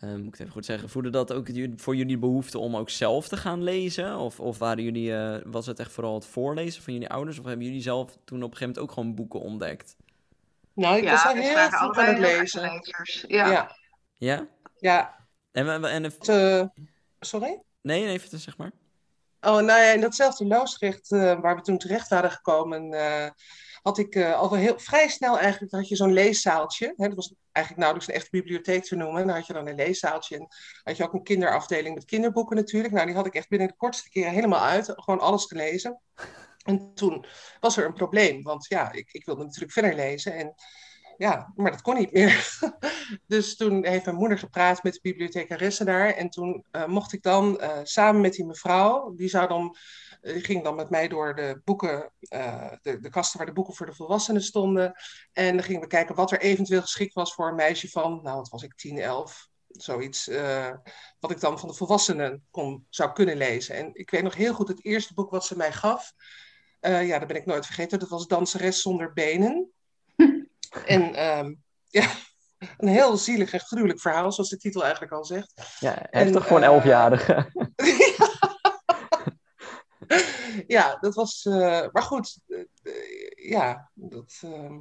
uh, 0.00 0.10
moet 0.10 0.26
ik 0.26 0.30
het 0.30 0.40
even 0.40 0.52
goed 0.52 0.64
zeggen, 0.64 0.88
voelde 0.88 1.10
dat 1.10 1.32
ook 1.32 1.48
voor 1.76 1.96
jullie 1.96 2.18
behoefte 2.18 2.58
om 2.58 2.76
ook 2.76 2.90
zelf 2.90 3.28
te 3.28 3.36
gaan 3.36 3.62
lezen? 3.62 4.18
Of, 4.18 4.40
of 4.40 4.58
waren 4.58 4.84
jullie, 4.84 5.10
uh, 5.10 5.36
was 5.44 5.66
het 5.66 5.78
echt 5.78 5.92
vooral 5.92 6.14
het 6.14 6.26
voorlezen 6.26 6.82
van 6.82 6.92
jullie 6.92 7.08
ouders? 7.08 7.38
Of 7.38 7.44
hebben 7.44 7.66
jullie 7.66 7.82
zelf 7.82 8.18
toen 8.24 8.42
op 8.42 8.50
een 8.50 8.56
gegeven 8.56 8.66
moment 8.66 8.78
ook 8.78 8.92
gewoon 8.92 9.14
boeken 9.14 9.40
ontdekt? 9.40 9.96
Nou, 10.72 10.96
ik 10.96 11.04
ja, 11.04 11.10
was 11.10 11.22
heel 11.22 11.70
goed 11.70 11.96
aan 11.96 12.06
het 12.06 12.18
lezen. 12.18 12.82
Ja. 13.28 13.50
ja. 13.50 13.76
Ja? 14.14 14.48
Ja. 14.78 15.26
En, 15.52 15.84
en, 15.84 16.12
uh, 16.28 16.64
sorry? 17.20 17.62
Nee, 17.80 18.06
even 18.06 18.38
zeg 18.38 18.56
maar. 18.56 18.72
Oh, 19.40 19.52
nou 19.52 19.66
ja, 19.66 19.92
in 19.92 20.00
datzelfde 20.00 20.46
loosgericht 20.46 21.12
uh, 21.12 21.40
waar 21.40 21.56
we 21.56 21.62
toen 21.62 21.78
terecht 21.78 22.08
waren 22.08 22.30
gekomen 22.30 22.94
had 23.86 23.98
ik 23.98 24.14
uh, 24.14 24.34
al 24.34 24.54
heel 24.54 24.78
vrij 24.78 25.08
snel 25.08 25.38
eigenlijk, 25.38 25.72
had 25.72 25.88
je 25.88 25.96
zo'n 25.96 26.12
leeszaaltje. 26.12 26.92
Hè, 26.96 27.06
dat 27.06 27.16
was 27.16 27.32
eigenlijk 27.56 27.76
nauwelijks 27.76 28.08
een 28.08 28.14
echte 28.14 28.30
bibliotheek 28.30 28.84
te 28.84 28.96
noemen. 28.96 29.26
Dan 29.26 29.36
had 29.36 29.46
je 29.46 29.52
dan 29.52 29.66
een 29.66 29.74
leeszaaltje 29.74 30.36
en 30.36 30.48
had 30.82 30.96
je 30.96 31.04
ook 31.04 31.12
een 31.12 31.22
kinderafdeling 31.22 31.94
met 31.94 32.04
kinderboeken 32.04 32.56
natuurlijk. 32.56 32.94
Nou, 32.94 33.06
die 33.06 33.14
had 33.14 33.26
ik 33.26 33.34
echt 33.34 33.48
binnen 33.48 33.68
de 33.68 33.76
kortste 33.76 34.10
keren 34.10 34.32
helemaal 34.32 34.60
uit, 34.64 34.92
gewoon 34.94 35.20
alles 35.20 35.44
gelezen. 35.44 36.00
En 36.62 36.94
toen 36.94 37.26
was 37.60 37.76
er 37.76 37.84
een 37.84 37.92
probleem, 37.92 38.42
want 38.42 38.66
ja, 38.68 38.92
ik, 38.92 39.12
ik 39.12 39.24
wilde 39.24 39.44
natuurlijk 39.44 39.72
verder 39.72 39.94
lezen 39.94 40.34
en 40.34 40.54
ja, 41.16 41.52
maar 41.54 41.70
dat 41.70 41.82
kon 41.82 41.96
niet 41.96 42.12
meer. 42.12 42.58
dus 43.26 43.56
toen 43.56 43.86
heeft 43.86 44.04
mijn 44.04 44.16
moeder 44.16 44.38
gepraat 44.38 44.82
met 44.82 44.92
de 44.92 44.98
bibliothecaresse 45.02 45.84
daar 45.84 46.10
en 46.10 46.30
toen 46.30 46.64
uh, 46.72 46.86
mocht 46.86 47.12
ik 47.12 47.22
dan 47.22 47.58
uh, 47.60 47.78
samen 47.82 48.20
met 48.20 48.32
die 48.32 48.44
mevrouw, 48.44 49.14
die 49.14 49.28
zou 49.28 49.48
dan 49.48 49.76
ging 50.26 50.64
dan 50.64 50.74
met 50.74 50.90
mij 50.90 51.08
door 51.08 51.34
de 51.34 51.60
boeken, 51.64 52.12
uh, 52.34 52.72
de, 52.82 53.00
de 53.00 53.10
kasten 53.10 53.38
waar 53.38 53.46
de 53.46 53.52
boeken 53.52 53.74
voor 53.74 53.86
de 53.86 53.94
volwassenen 53.94 54.42
stonden. 54.42 54.92
En 55.32 55.56
dan 55.56 55.64
gingen 55.64 55.80
we 55.80 55.86
kijken 55.86 56.14
wat 56.14 56.32
er 56.32 56.40
eventueel 56.40 56.80
geschikt 56.80 57.14
was 57.14 57.34
voor 57.34 57.48
een 57.48 57.54
meisje 57.54 57.88
van, 57.88 58.20
nou 58.22 58.36
wat 58.36 58.48
was 58.48 58.62
ik, 58.62 58.74
10, 58.76 58.98
11, 58.98 59.48
zoiets. 59.68 60.28
Uh, 60.28 60.72
wat 61.20 61.30
ik 61.30 61.40
dan 61.40 61.58
van 61.58 61.68
de 61.68 61.74
volwassenen 61.74 62.46
kon, 62.50 62.86
zou 62.90 63.12
kunnen 63.12 63.36
lezen. 63.36 63.74
En 63.74 63.90
ik 63.92 64.10
weet 64.10 64.22
nog 64.22 64.34
heel 64.34 64.54
goed 64.54 64.68
het 64.68 64.84
eerste 64.84 65.14
boek 65.14 65.30
wat 65.30 65.44
ze 65.44 65.56
mij 65.56 65.72
gaf. 65.72 66.12
Uh, 66.80 67.06
ja, 67.06 67.18
dat 67.18 67.28
ben 67.28 67.36
ik 67.36 67.46
nooit 67.46 67.66
vergeten. 67.66 67.98
Dat 67.98 68.08
was 68.08 68.26
Danseres 68.26 68.82
zonder 68.82 69.12
benen. 69.12 69.70
en 70.86 71.36
um, 71.38 71.62
ja, 71.88 72.10
een 72.76 72.88
heel 72.88 73.16
zielig 73.16 73.52
en 73.52 73.60
gruwelijk 73.60 74.00
verhaal, 74.00 74.32
zoals 74.32 74.50
de 74.50 74.56
titel 74.56 74.82
eigenlijk 74.82 75.12
al 75.12 75.24
zegt. 75.24 75.52
Ja, 75.80 76.06
heftig 76.10 76.46
voor 76.46 76.56
een 76.56 76.62
elfjarige. 76.62 77.50
ja, 80.66 80.96
dat 81.00 81.14
was. 81.14 81.44
Uh, 81.44 81.86
maar 81.92 82.02
goed, 82.02 82.38
uh, 82.46 82.64
ja, 83.50 83.90
dat. 83.94 84.40
Uh, 84.44 84.78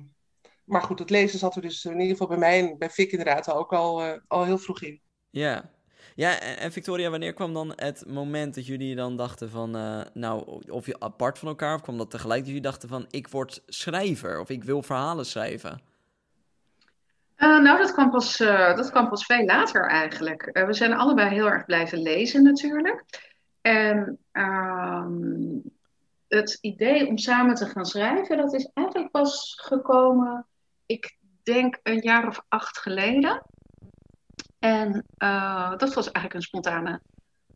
maar 0.63 0.81
goed, 0.81 0.99
het 0.99 1.09
lezen 1.09 1.39
zat 1.39 1.55
er 1.55 1.61
dus 1.61 1.85
in 1.85 1.91
ieder 1.91 2.07
geval 2.07 2.27
bij 2.27 2.37
mij 2.37 2.59
en 2.59 2.77
bij 2.77 2.89
Fik 2.89 3.11
inderdaad 3.11 3.51
ook 3.51 3.73
al, 3.73 4.19
al 4.27 4.43
heel 4.43 4.57
vroeg 4.57 4.81
in. 4.81 5.01
Ja. 5.29 5.73
Ja, 6.15 6.39
en 6.39 6.71
Victoria, 6.71 7.09
wanneer 7.09 7.33
kwam 7.33 7.53
dan 7.53 7.73
het 7.75 8.03
moment 8.07 8.55
dat 8.55 8.65
jullie 8.65 8.95
dan 8.95 9.17
dachten 9.17 9.49
van, 9.49 9.77
uh, 9.77 10.01
nou, 10.13 10.61
of 10.69 10.85
je 10.85 10.99
apart 10.99 11.39
van 11.39 11.47
elkaar, 11.47 11.75
of 11.75 11.81
kwam 11.81 11.97
dat 11.97 12.11
tegelijk 12.11 12.39
dat 12.39 12.47
jullie 12.47 12.61
dachten 12.61 12.89
van, 12.89 13.05
ik 13.09 13.27
word 13.27 13.63
schrijver, 13.67 14.39
of 14.39 14.49
ik 14.49 14.63
wil 14.63 14.81
verhalen 14.81 15.25
schrijven? 15.25 15.81
Uh, 17.37 17.61
nou, 17.61 17.77
dat 17.77 17.93
kwam, 17.93 18.09
pas, 18.09 18.39
uh, 18.39 18.75
dat 18.75 18.91
kwam 18.91 19.09
pas 19.09 19.25
veel 19.25 19.45
later 19.45 19.89
eigenlijk. 19.89 20.49
we 20.65 20.73
zijn 20.73 20.93
allebei 20.93 21.29
heel 21.29 21.49
erg 21.49 21.65
blijven 21.65 22.01
lezen 22.01 22.43
natuurlijk. 22.43 23.03
En 23.65 24.17
ehm, 24.31 25.59
het 26.27 26.57
idee 26.61 27.07
om 27.07 27.17
samen 27.17 27.55
te 27.55 27.65
gaan 27.65 27.85
schrijven, 27.85 28.37
dat 28.37 28.53
is 28.53 28.69
eigenlijk 28.73 29.11
pas 29.11 29.53
gekomen, 29.61 30.45
ik 30.85 31.17
denk 31.43 31.79
een 31.83 32.01
jaar 32.01 32.27
of 32.27 32.45
acht 32.47 32.77
geleden. 32.77 33.43
En 34.59 35.05
uh, 35.17 35.77
dat 35.77 35.93
was 35.93 36.05
eigenlijk 36.11 36.33
een 36.33 36.41
spontane, 36.41 37.01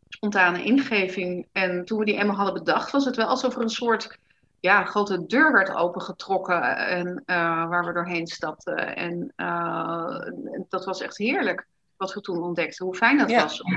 spontane 0.08 0.64
ingeving. 0.64 1.48
En 1.52 1.84
toen 1.84 1.98
we 1.98 2.04
die 2.04 2.16
eenmaal 2.16 2.36
hadden 2.36 2.64
bedacht, 2.64 2.90
was 2.90 3.04
het 3.04 3.16
wel 3.16 3.26
alsof 3.26 3.54
er 3.54 3.62
een 3.62 3.70
soort 3.70 4.18
ja, 4.60 4.84
grote 4.84 5.26
deur 5.26 5.52
werd 5.52 5.74
opengetrokken 5.74 6.76
en, 6.76 7.22
uh, 7.26 7.68
waar 7.68 7.84
we 7.84 7.92
doorheen 7.92 8.26
stapten. 8.26 8.96
En 8.96 9.32
uh, 9.36 10.20
dat 10.68 10.84
was 10.84 11.00
echt 11.00 11.16
heerlijk 11.18 11.66
wat 12.00 12.14
we 12.14 12.20
toen 12.20 12.42
ontdekten. 12.42 12.86
Hoe 12.86 12.94
fijn 12.94 13.18
dat 13.18 13.32
was 13.32 13.62
om, 13.62 13.74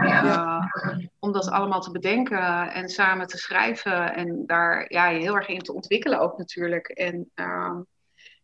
om 1.19 1.31
dat 1.31 1.49
allemaal 1.49 1.81
te 1.81 1.91
bedenken 1.91 2.71
en 2.71 2.89
samen 2.89 3.27
te 3.27 3.37
schrijven. 3.37 4.15
En 4.15 4.43
daar 4.45 4.85
ja, 4.87 5.09
je 5.09 5.19
heel 5.19 5.35
erg 5.35 5.47
in 5.47 5.59
te 5.59 5.73
ontwikkelen 5.73 6.19
ook 6.19 6.37
natuurlijk. 6.37 6.87
En 6.87 7.31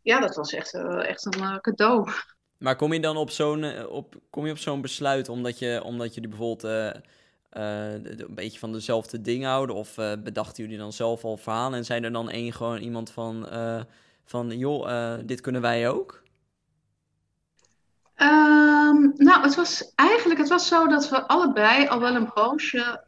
ja, 0.01 0.19
dat 0.19 0.36
was 0.36 0.53
echt, 0.53 0.74
echt 1.05 1.25
een 1.25 1.62
cadeau. 1.62 2.12
Maar 2.59 2.75
kom 2.75 2.93
je 2.93 3.00
dan 3.00 3.17
op 3.17 3.29
zo'n, 3.29 3.63
eh, 3.63 3.89
op, 3.89 4.15
kom 4.29 4.45
je 4.45 4.51
op 4.51 4.57
zo'n 4.57 4.81
besluit 4.81 5.29
omdat, 5.29 5.59
je, 5.59 5.81
omdat 5.83 6.13
jullie 6.13 6.29
bijvoorbeeld 6.29 6.63
uh, 6.63 7.01
uh, 7.63 7.93
een 7.93 8.36
beetje 8.36 8.59
van 8.59 8.71
dezelfde 8.71 9.21
dingen 9.21 9.50
houden? 9.50 9.75
Of 9.75 9.98
uh, 9.98 10.12
bedachten 10.24 10.63
jullie 10.63 10.77
dan 10.79 10.93
zelf 10.93 11.24
al 11.24 11.38
verhalen 11.38 11.77
en 11.77 11.86
zijn 11.86 12.03
er 12.03 12.12
dan 12.12 12.29
één 12.29 12.53
gewoon 12.53 12.79
iemand 12.79 13.12
van, 13.12 13.48
van 14.25 14.57
joh, 14.57 15.17
dit 15.25 15.41
kunnen 15.41 15.62
wij 15.62 15.89
ook? 15.89 16.24
Um, 18.21 19.13
nou, 19.15 19.41
het 19.41 19.55
was 19.55 19.91
eigenlijk 19.95 20.39
het 20.39 20.49
was 20.49 20.67
zo 20.67 20.88
dat 20.88 21.09
we 21.09 21.27
allebei 21.27 21.88
al 21.88 21.99
wel 21.99 22.15
een 22.15 22.33
poosje, 22.33 23.03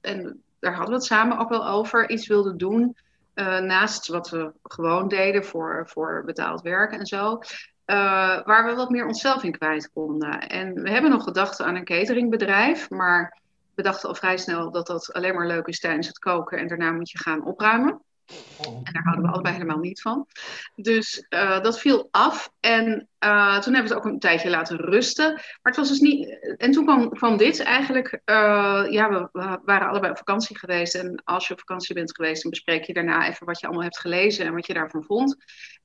en 0.00 0.42
daar 0.60 0.74
hadden 0.74 0.88
we 0.88 0.94
het 0.94 1.04
samen 1.04 1.38
ook 1.38 1.48
wel 1.48 1.66
over, 1.68 2.10
iets 2.10 2.26
wilden 2.26 2.56
doen. 2.56 2.96
naast 3.34 4.08
wat 4.08 4.30
we 4.30 4.52
gewoon 4.62 5.08
deden 5.08 5.44
voor, 5.44 5.88
voor 5.88 6.22
betaald 6.24 6.62
werk 6.62 6.92
en 6.92 7.06
zo. 7.06 7.38
Uh, 7.86 8.44
waar 8.44 8.66
we 8.66 8.74
wat 8.74 8.90
meer 8.90 9.06
onszelf 9.06 9.42
in 9.42 9.52
kwijt 9.52 9.90
konden. 9.92 10.48
En 10.48 10.82
we 10.82 10.90
hebben 10.90 11.10
nog 11.10 11.24
gedacht 11.24 11.60
aan 11.60 11.76
een 11.76 11.84
cateringbedrijf, 11.84 12.90
maar 12.90 13.40
we 13.74 13.82
dachten 13.82 14.08
al 14.08 14.14
vrij 14.14 14.36
snel 14.36 14.70
dat 14.70 14.86
dat 14.86 15.12
alleen 15.12 15.34
maar 15.34 15.46
leuk 15.46 15.66
is 15.66 15.80
tijdens 15.80 16.06
het 16.06 16.18
koken 16.18 16.58
en 16.58 16.68
daarna 16.68 16.92
moet 16.92 17.10
je 17.10 17.18
gaan 17.18 17.44
opruimen. 17.44 18.02
En 18.26 18.92
daar 18.92 19.02
houden 19.02 19.24
we 19.24 19.30
allebei 19.30 19.54
helemaal 19.54 19.78
niet 19.78 20.00
van. 20.00 20.26
Dus 20.74 21.26
uh, 21.28 21.60
dat 21.60 21.80
viel 21.80 22.08
af. 22.10 22.52
En 22.60 23.08
uh, 23.24 23.58
toen 23.58 23.74
hebben 23.74 23.90
we 23.90 23.94
het 23.94 24.04
ook 24.04 24.04
een 24.04 24.18
tijdje 24.18 24.50
laten 24.50 24.76
rusten. 24.76 25.32
Maar 25.32 25.42
het 25.62 25.76
was 25.76 25.88
dus 25.88 26.00
niet. 26.00 26.38
En 26.56 26.70
toen 26.70 26.84
kwam, 26.84 27.10
kwam 27.10 27.36
dit 27.36 27.60
eigenlijk. 27.60 28.12
Uh, 28.12 28.86
ja, 28.88 29.08
we, 29.08 29.28
we, 29.32 29.60
waren 29.64 29.88
allebei 29.88 30.10
op 30.10 30.18
vakantie 30.18 30.58
geweest. 30.58 30.94
En 30.94 31.22
als 31.24 31.46
je 31.46 31.52
op 31.52 31.58
vakantie 31.58 31.94
bent 31.94 32.14
geweest, 32.14 32.42
dan 32.42 32.50
bespreek 32.50 32.84
je 32.84 32.92
daarna 32.92 33.28
even 33.28 33.46
wat 33.46 33.60
je 33.60 33.66
allemaal 33.66 33.84
hebt 33.84 33.98
gelezen 33.98 34.46
en 34.46 34.54
wat 34.54 34.66
je 34.66 34.74
daarvan 34.74 35.04
vond. 35.04 35.36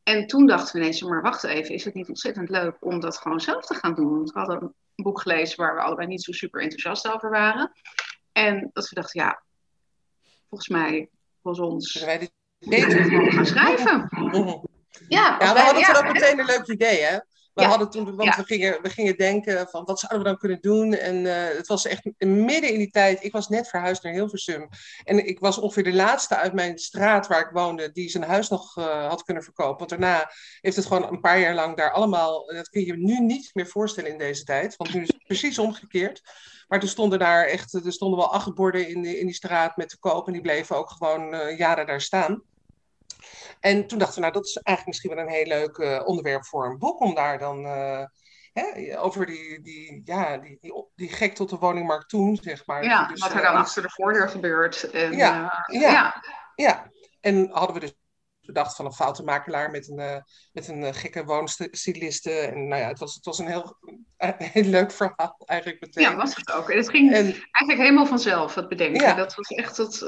En 0.03 0.27
toen 0.27 0.46
dachten 0.46 0.74
we 0.74 0.79
ineens, 0.79 1.01
maar 1.01 1.22
wacht 1.22 1.43
even, 1.43 1.74
is 1.74 1.86
het 1.86 1.93
niet 1.93 2.08
ontzettend 2.08 2.50
leuk 2.50 2.77
om 2.79 3.00
dat 3.00 3.17
gewoon 3.17 3.39
zelf 3.39 3.65
te 3.65 3.75
gaan 3.75 3.93
doen? 3.93 4.15
Want 4.15 4.31
we 4.31 4.39
hadden 4.39 4.62
een 4.62 5.03
boek 5.03 5.22
gelezen 5.22 5.58
waar 5.58 5.75
we 5.75 5.81
allebei 5.81 6.08
niet 6.08 6.24
zo 6.24 6.31
super 6.31 6.62
enthousiast 6.62 7.13
over 7.13 7.29
waren. 7.29 7.72
En 8.31 8.69
dat 8.74 8.89
we 8.89 8.96
dachten, 8.96 9.22
ja, 9.22 9.43
volgens 10.50 10.69
mij 10.69 11.10
was 11.41 11.60
ons 11.60 12.05
beter 12.60 13.03
gaan 13.31 13.46
schrijven. 13.46 14.10
Ja, 15.08 15.36
ja 15.39 15.53
we 15.53 15.60
hadden 15.60 15.84
toen 15.84 15.96
ook 15.96 16.13
meteen 16.13 16.39
een 16.39 16.46
leuk 16.46 16.67
idee, 16.67 17.01
hè? 17.01 17.17
We 17.59 17.65
hadden 17.65 17.89
toen, 17.89 18.15
want 18.15 18.35
we, 18.35 18.43
gingen, 18.43 18.81
we 18.81 18.89
gingen 18.89 19.17
denken 19.17 19.67
van 19.67 19.85
wat 19.85 19.99
zouden 19.99 20.21
we 20.23 20.29
dan 20.29 20.37
kunnen 20.37 20.61
doen? 20.61 20.93
En 20.93 21.15
uh, 21.15 21.33
het 21.57 21.67
was 21.67 21.85
echt 21.85 22.03
midden 22.17 22.73
in 22.73 22.77
die 22.77 22.91
tijd. 22.91 23.23
Ik 23.23 23.31
was 23.31 23.49
net 23.49 23.67
verhuisd 23.67 24.03
naar 24.03 24.13
Hilversum. 24.13 24.69
En 25.03 25.27
ik 25.27 25.39
was 25.39 25.57
ongeveer 25.57 25.83
de 25.83 25.93
laatste 25.93 26.35
uit 26.35 26.53
mijn 26.53 26.77
straat 26.77 27.27
waar 27.27 27.41
ik 27.41 27.49
woonde 27.51 27.91
die 27.91 28.09
zijn 28.09 28.23
huis 28.23 28.49
nog 28.49 28.77
uh, 28.77 29.07
had 29.07 29.23
kunnen 29.23 29.43
verkopen. 29.43 29.77
Want 29.77 29.89
daarna 29.89 30.31
heeft 30.61 30.75
het 30.75 30.85
gewoon 30.85 31.07
een 31.07 31.21
paar 31.21 31.39
jaar 31.39 31.55
lang 31.55 31.77
daar 31.77 31.91
allemaal. 31.91 32.45
Dat 32.45 32.69
kun 32.69 32.81
je 32.81 32.87
je 32.87 32.97
nu 32.97 33.19
niet 33.19 33.49
meer 33.53 33.67
voorstellen 33.67 34.11
in 34.11 34.17
deze 34.17 34.43
tijd. 34.43 34.75
Want 34.75 34.93
nu 34.93 35.01
is 35.01 35.07
het 35.07 35.23
precies 35.23 35.59
omgekeerd. 35.59 36.21
Maar 36.67 36.79
toen 36.79 36.89
stonden 36.89 37.19
daar 37.19 37.45
echt, 37.45 37.73
er 37.73 37.91
stonden 37.91 38.19
wel 38.19 38.33
acht 38.33 38.53
borden 38.53 38.87
in, 38.87 39.05
in 39.05 39.25
die 39.25 39.35
straat 39.35 39.77
met 39.77 39.89
te 39.89 39.99
koop. 39.99 40.27
En 40.27 40.33
die 40.33 40.41
bleven 40.41 40.75
ook 40.75 40.89
gewoon 40.89 41.33
uh, 41.33 41.57
jaren 41.57 41.87
daar 41.87 42.01
staan. 42.01 42.43
En 43.59 43.88
toen 43.88 43.99
dachten 43.99 44.15
we, 44.15 44.21
nou, 44.21 44.33
dat 44.33 44.45
is 44.45 44.55
eigenlijk 44.55 44.88
misschien 44.88 45.15
wel 45.15 45.25
een 45.25 45.33
heel 45.33 45.59
leuk 45.59 45.77
uh, 45.77 46.01
onderwerp 46.05 46.45
voor 46.45 46.65
een 46.65 46.77
boek, 46.77 46.99
om 46.99 47.15
daar 47.15 47.38
dan 47.38 47.65
uh, 47.65 48.03
hè, 48.53 48.99
over 48.99 49.25
die, 49.25 49.61
die, 49.61 50.01
ja, 50.03 50.38
die, 50.38 50.57
die, 50.61 50.85
die, 50.95 51.09
gek 51.09 51.35
tot 51.35 51.49
de 51.49 51.57
woningmarkt 51.57 52.09
toen, 52.09 52.38
zeg 52.41 52.65
maar. 52.65 52.83
Ja, 52.83 53.07
dus, 53.07 53.19
wat 53.19 53.33
er 53.33 53.41
dan 53.41 53.55
achter 53.55 53.81
de 53.81 53.89
voordeur 53.89 54.29
gebeurt. 54.29 54.89
En, 54.89 55.11
ja, 55.11 55.65
ja, 55.67 55.79
ja, 55.79 56.23
ja. 56.55 56.91
En 57.21 57.49
hadden 57.51 57.73
we 57.73 57.79
dus 57.79 57.93
bedacht 58.41 58.75
van 58.75 58.85
een 58.85 58.93
foute 58.93 59.23
makelaar 59.23 59.71
met 59.71 59.88
een, 59.88 59.99
uh, 59.99 60.15
met 60.51 60.67
een 60.67 60.93
gekke 60.93 61.23
woonstyliste. 61.23 62.31
En 62.31 62.67
nou 62.67 62.81
ja, 62.81 62.88
het 62.88 62.99
was, 62.99 63.15
het 63.15 63.25
was 63.25 63.39
een 63.39 63.47
heel, 63.47 63.77
heel 64.53 64.63
leuk 64.63 64.91
verhaal 64.91 65.41
eigenlijk 65.45 65.81
meteen. 65.81 66.03
Ja, 66.03 66.15
was 66.15 66.35
het 66.35 66.51
ook. 66.51 66.69
En 66.69 66.77
het 66.77 66.89
ging 66.89 67.13
en, 67.13 67.25
eigenlijk 67.25 67.79
helemaal 67.79 68.05
vanzelf, 68.05 68.55
het 68.55 68.69
bedenken. 68.69 69.01
Ja. 69.01 69.13
Dat 69.13 69.35
was 69.35 69.47
echt 69.47 69.77
het... 69.77 70.01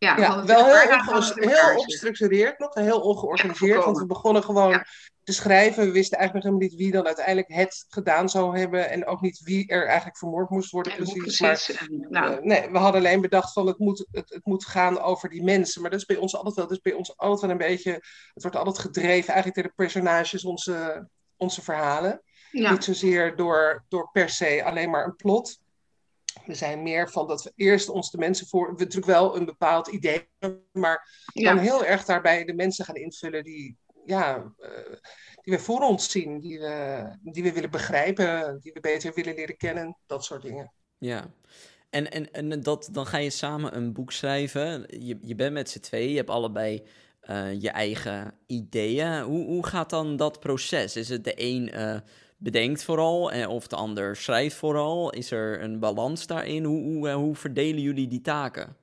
Ja, 0.00 0.16
ja 0.16 0.44
wel 0.44 0.64
heel, 0.64 1.22
heel 1.34 1.76
ongestructureerd 1.76 2.58
nog, 2.58 2.74
heel 2.74 3.00
ongeorganiseerd. 3.00 3.78
Ja, 3.78 3.84
want 3.84 3.98
we 3.98 4.06
begonnen 4.06 4.42
gewoon 4.42 4.70
ja. 4.70 4.86
te 5.22 5.32
schrijven. 5.32 5.84
We 5.84 5.90
wisten 5.90 6.18
eigenlijk 6.18 6.32
nog 6.32 6.54
helemaal 6.54 6.76
niet 6.76 6.86
wie 6.86 6.92
dan 6.92 7.06
uiteindelijk 7.06 7.48
het 7.48 7.84
gedaan 7.88 8.28
zou 8.28 8.58
hebben. 8.58 8.90
En 8.90 9.06
ook 9.06 9.20
niet 9.20 9.40
wie 9.44 9.68
er 9.68 9.86
eigenlijk 9.86 10.18
vermoord 10.18 10.50
moest 10.50 10.70
worden 10.70 10.94
precies. 10.94 11.36
precies. 11.36 11.68
Maar, 11.68 11.88
en, 11.88 12.06
nou. 12.08 12.32
uh, 12.32 12.42
nee, 12.42 12.70
we 12.70 12.78
hadden 12.78 13.00
alleen 13.00 13.20
bedacht 13.20 13.52
van 13.52 13.66
het 13.66 13.78
moet, 13.78 14.06
het, 14.10 14.30
het, 14.30 14.44
moet 14.44 14.66
gaan 14.66 15.00
over 15.00 15.28
die 15.28 15.42
mensen. 15.42 15.82
Maar 15.82 15.90
dat 15.90 16.00
is 16.00 16.06
bij 16.06 16.16
ons 16.16 16.36
altijd 16.36 16.54
wel, 16.54 16.66
dat 16.66 16.76
is 16.76 16.82
bij 16.82 16.92
ons 16.92 17.16
altijd 17.16 17.40
wel 17.40 17.50
een 17.50 17.56
beetje... 17.56 17.92
Het 18.34 18.42
wordt 18.42 18.56
altijd 18.56 18.78
gedreven 18.78 19.34
eigenlijk 19.34 19.54
door 19.54 19.64
de 19.64 19.82
personages, 19.82 20.44
onze, 20.44 21.08
onze 21.36 21.62
verhalen. 21.62 22.22
Niet 22.50 22.84
zozeer 22.84 23.36
door, 23.36 23.84
door 23.88 24.10
per 24.12 24.28
se 24.28 24.64
alleen 24.64 24.90
maar 24.90 25.04
een 25.04 25.16
plot. 25.16 25.58
We 26.46 26.54
zijn 26.54 26.82
meer 26.82 27.10
van 27.10 27.28
dat 27.28 27.42
we 27.42 27.52
eerst 27.56 27.88
ons 27.88 28.10
de 28.10 28.18
mensen 28.18 28.46
voor. 28.46 28.66
We 28.66 28.82
natuurlijk 28.82 29.12
wel 29.12 29.36
een 29.36 29.44
bepaald 29.44 29.88
idee, 29.88 30.28
maar 30.72 31.28
dan 31.32 31.58
heel 31.58 31.84
erg 31.84 32.04
daarbij 32.04 32.44
de 32.44 32.54
mensen 32.54 32.84
gaan 32.84 32.94
invullen 32.94 33.44
die, 33.44 33.76
ja, 34.04 34.52
uh, 34.58 34.68
die 35.42 35.54
we 35.54 35.58
voor 35.58 35.80
ons 35.80 36.10
zien, 36.10 36.40
die 36.40 36.58
we, 36.58 37.04
die 37.22 37.42
we 37.42 37.52
willen 37.52 37.70
begrijpen, 37.70 38.58
die 38.60 38.72
we 38.72 38.80
beter 38.80 39.12
willen 39.14 39.34
leren 39.34 39.56
kennen, 39.56 39.96
dat 40.06 40.24
soort 40.24 40.42
dingen. 40.42 40.72
Ja. 40.98 41.30
En, 41.90 42.10
en, 42.10 42.32
en 42.32 42.62
dat, 42.62 42.88
dan 42.92 43.06
ga 43.06 43.18
je 43.18 43.30
samen 43.30 43.76
een 43.76 43.92
boek 43.92 44.12
schrijven. 44.12 44.84
Je, 44.88 45.18
je 45.22 45.34
bent 45.34 45.52
met 45.52 45.70
z'n 45.70 45.80
tweeën, 45.80 46.10
je 46.10 46.16
hebt 46.16 46.30
allebei 46.30 46.82
uh, 47.22 47.60
je 47.60 47.70
eigen 47.70 48.34
ideeën. 48.46 49.20
Hoe, 49.20 49.44
hoe 49.44 49.66
gaat 49.66 49.90
dan 49.90 50.16
dat 50.16 50.40
proces? 50.40 50.96
Is 50.96 51.08
het 51.08 51.24
de 51.24 51.32
een. 51.36 51.70
Uh, 51.74 51.98
bedenkt 52.40 52.84
vooral 52.84 53.32
en 53.32 53.48
of 53.48 53.66
de 53.66 53.76
ander 53.76 54.16
schrijft 54.16 54.56
vooral? 54.56 55.10
Is 55.10 55.30
er 55.30 55.62
een 55.62 55.78
balans 55.78 56.26
daarin? 56.26 56.64
Hoe, 56.64 56.82
hoe, 56.82 57.08
eh, 57.08 57.14
hoe 57.14 57.34
verdelen 57.34 57.82
jullie 57.82 58.08
die 58.08 58.20
taken? 58.20 58.76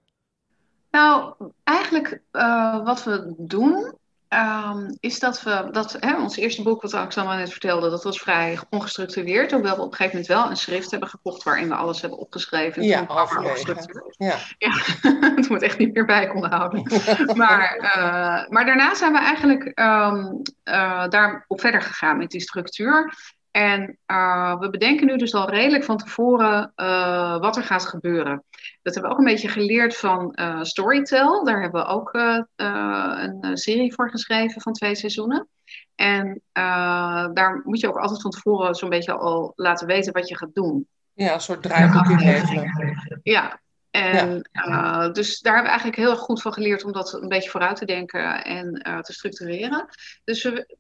Nou, 0.92 1.34
eigenlijk 1.64 2.22
uh, 2.32 2.86
wat 2.86 3.04
we 3.04 3.34
doen, 3.38 3.94
um, 4.30 4.98
is 5.00 5.20
dat 5.20 5.44
we, 5.44 5.68
dat, 5.72 5.98
hè, 6.00 6.22
ons 6.22 6.38
eerste 6.38 6.64
boek, 6.64 6.82
wat 6.82 6.94
Alexander 6.94 7.38
net 7.38 7.52
vertelde, 7.52 7.90
dat 7.90 8.04
was 8.04 8.20
vrij 8.20 8.60
ongestructureerd. 8.70 9.52
Hoewel 9.52 9.76
we 9.76 9.82
op 9.82 9.92
een 9.92 9.98
gegeven 9.98 10.20
moment 10.20 10.40
wel 10.40 10.50
een 10.50 10.58
schrift 10.58 10.92
hebben 10.92 11.10
gekocht 11.10 11.44
waarin 11.44 11.68
we 11.68 11.76
alles 11.76 12.02
hebben 12.02 12.20
opgeschreven. 12.20 12.84
Ja, 12.84 13.02
afgestructureerd. 13.02 14.16
Ja, 14.18 14.36
ja. 14.58 14.72
het 15.54 15.62
echt 15.62 15.78
niet 15.78 15.94
meer 15.94 16.06
bij 16.06 16.28
konden 16.28 16.50
houden. 16.50 16.84
maar, 17.36 17.76
uh, 17.78 18.50
maar 18.50 18.66
daarna 18.66 18.96
zijn 18.96 19.12
we 19.12 19.20
eigenlijk 19.20 19.64
um, 19.80 20.42
uh, 20.64 21.08
daar 21.08 21.46
op 21.48 21.60
verder 21.60 21.82
gegaan 21.82 22.18
met 22.18 22.32
die 22.32 22.42
structuur. 22.42 23.14
En 23.58 23.98
uh, 24.08 24.60
we 24.60 24.70
bedenken 24.70 25.08
nu 25.08 25.18
dus 25.18 25.34
al 25.34 25.50
redelijk 25.50 25.84
van 25.84 25.98
tevoren 25.98 26.74
uh, 26.76 27.40
wat 27.40 27.58
er 27.58 27.64
gaat 27.64 27.86
gebeuren. 27.86 28.44
Dat 28.82 28.94
hebben 28.94 29.04
we 29.04 29.10
ook 29.10 29.18
een 29.18 29.32
beetje 29.34 29.48
geleerd 29.48 29.98
van 29.98 30.38
uh, 30.40 30.64
Storytel. 30.64 31.44
Daar 31.44 31.62
hebben 31.62 31.82
we 31.82 31.88
ook 31.88 32.14
een 32.56 33.58
serie 33.58 33.94
voor 33.94 34.10
geschreven 34.10 34.62
van 34.62 34.74
twee 34.74 34.96
seizoenen. 34.96 35.48
En 35.96 36.42
daar 37.34 37.62
moet 37.64 37.80
je 37.80 37.88
ook 37.88 37.98
altijd 37.98 38.22
van 38.22 38.32
tevoren 38.32 38.76
zo'n 38.76 38.90
beetje 38.90 39.14
al 39.14 39.54
laten 39.56 39.88
weten 39.88 40.14
wat 40.14 40.28
je 40.28 40.38
gaat 40.38 40.54
doen. 40.54 40.88
Ja, 41.14 41.34
een 41.34 41.42
soort 41.42 41.64
draaiboek 41.64 42.20
regelen. 42.20 42.72
Ja, 43.24 43.60
en 43.92 44.50
ja. 44.52 45.10
dus 45.10 45.40
daar 45.40 45.54
hebben 45.54 45.72
we 45.72 45.78
eigenlijk 45.78 45.98
heel 45.98 46.12
erg 46.12 46.26
goed 46.26 46.42
van 46.42 46.54
geleerd 46.54 46.84
om 46.84 46.92
dat 46.92 47.14
een 47.14 47.28
beetje 47.28 47.50
vooruit 47.50 47.76
te 47.76 47.86
denken 47.86 48.44
en 48.44 48.82
te 49.02 49.14
structureren. 49.14 49.86
Dus 50.24 50.44
we, 50.44 50.78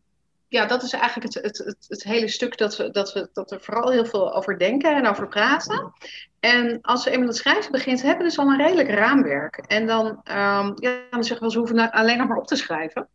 ja, 0.49 0.65
dat 0.65 0.83
is 0.83 0.93
eigenlijk 0.93 1.33
het, 1.33 1.43
het, 1.43 1.57
het, 1.57 1.85
het, 1.87 2.03
hele 2.03 2.27
stuk 2.27 2.57
dat 2.57 2.77
we, 2.77 2.89
dat 2.89 3.13
we 3.13 3.29
dat 3.33 3.51
er 3.51 3.61
vooral 3.61 3.91
heel 3.91 4.05
veel 4.05 4.33
over 4.33 4.59
denken 4.59 4.95
en 4.95 5.07
over 5.07 5.27
praten. 5.27 5.93
En 6.39 6.81
als 6.81 7.03
we 7.03 7.11
eenmaal 7.11 7.27
het 7.27 7.37
schrijven 7.37 7.71
begint, 7.71 8.01
hebben 8.01 8.17
we 8.17 8.23
dus 8.23 8.37
al 8.37 8.47
een 8.47 8.57
redelijk 8.57 8.89
raamwerk. 8.89 9.57
En 9.57 9.87
dan, 9.87 10.05
um, 10.05 10.73
ja, 10.75 10.99
dan 11.09 11.23
zeggen 11.23 11.45
we, 11.45 11.51
ze 11.51 11.57
hoeven 11.57 11.75
nou 11.75 11.91
alleen 11.91 12.17
nog 12.17 12.27
maar 12.27 12.37
op 12.37 12.47
te 12.47 12.55
schrijven. 12.55 13.09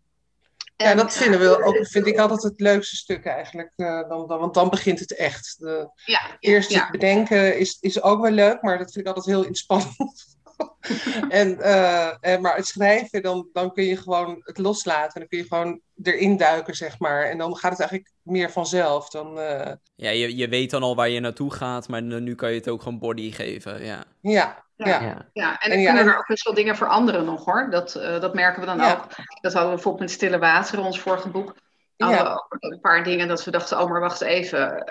ja, 0.77 0.95
dat 0.95 1.17
vinden 1.17 1.41
we 1.41 1.65
ook, 1.65 1.87
vind 1.87 2.07
ik 2.07 2.19
altijd 2.19 2.43
het 2.43 2.61
leukste 2.61 2.97
stuk 2.97 3.25
eigenlijk. 3.25 3.73
Uh, 3.77 4.09
dan, 4.09 4.29
dan, 4.29 4.39
want 4.39 4.55
dan 4.55 4.71
begint 4.71 4.99
het 4.99 5.17
echt. 5.17 5.57
De, 5.59 5.91
ja, 6.05 6.21
eerst 6.41 6.75
het 6.75 6.91
bedenken 6.91 7.59
is, 7.59 7.79
is 7.81 8.03
ook 8.03 8.23
wel 8.23 8.31
leuk, 8.31 8.63
maar 8.63 8.79
dat 8.79 8.93
vind 8.93 9.07
ik 9.07 9.15
altijd 9.15 9.37
heel 9.37 9.47
inspannend. 9.53 10.37
en, 11.29 11.57
uh, 11.59 12.39
maar 12.41 12.57
het 12.57 12.67
schrijven, 12.67 13.23
dan, 13.23 13.49
dan 13.53 13.73
kun 13.73 13.85
je 13.85 13.97
gewoon 13.97 14.41
het 14.45 14.59
loslaten. 14.59 15.13
En 15.15 15.21
dan 15.21 15.29
kun 15.29 15.39
je 15.39 15.45
gewoon 15.45 15.81
erin 16.03 16.37
duiken, 16.37 16.75
zeg 16.75 16.99
maar. 16.99 17.23
En 17.23 17.39
dan 17.39 17.57
gaat 17.57 17.71
het 17.71 17.81
eigenlijk 17.81 18.11
meer 18.23 18.51
vanzelf. 18.51 19.09
Dan, 19.09 19.39
uh... 19.39 19.73
Ja, 19.95 20.11
je, 20.11 20.37
je 20.37 20.49
weet 20.49 20.71
dan 20.71 20.83
al 20.83 20.97
waar 20.97 21.09
je 21.09 21.21
naartoe 21.21 21.53
gaat, 21.53 21.89
maar 21.89 22.03
nu 22.03 22.35
kan 22.35 22.51
je 22.51 22.59
het 22.59 22.69
ook 22.69 22.83
gewoon 22.83 22.99
body 22.99 23.33
geven. 23.33 23.85
Ja, 23.85 24.05
ja. 24.21 24.61
Ja, 24.77 25.27
ja. 25.33 25.61
en 25.61 25.71
dan 25.71 25.85
kunnen 25.85 26.13
er 26.13 26.19
ook 26.19 26.27
best 26.27 26.45
wel 26.45 26.55
dingen 26.55 26.77
veranderen 26.77 27.25
nog 27.25 27.45
hoor. 27.45 27.71
Dat, 27.71 27.95
uh, 27.97 28.21
dat 28.21 28.35
merken 28.35 28.61
we 28.61 28.67
dan 28.67 28.81
ook. 28.81 29.07
Dat 29.41 29.53
hadden 29.53 29.63
we 29.63 29.75
bijvoorbeeld 29.75 29.99
met 29.99 30.11
Stille 30.11 30.39
Water, 30.39 30.85
ons 30.85 31.01
vorige 31.01 31.29
boek. 31.29 31.55
Ja. 31.97 32.47
een 32.59 32.81
paar 32.81 33.05
dingen 33.05 33.29
dat 33.29 33.45
we 33.45 33.51
dachten, 33.51 33.81
oh 33.81 33.91
maar 33.91 34.01
wacht 34.01 34.21
even. 34.21 34.85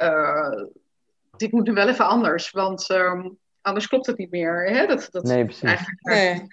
dit 1.37 1.51
moet 1.51 1.67
nu 1.67 1.73
wel 1.73 1.87
even 1.87 2.07
anders. 2.07 2.51
Want 2.51 2.89
um, 2.89 3.37
anders 3.62 3.88
klopt 3.88 4.06
het 4.06 4.18
niet 4.18 4.32
meer. 4.32 4.65
Hè? 4.70 4.86
Dat, 4.86 5.08
dat 5.12 5.24
nee, 5.24 5.46
precies. 5.46 5.80
Nee. 6.01 6.48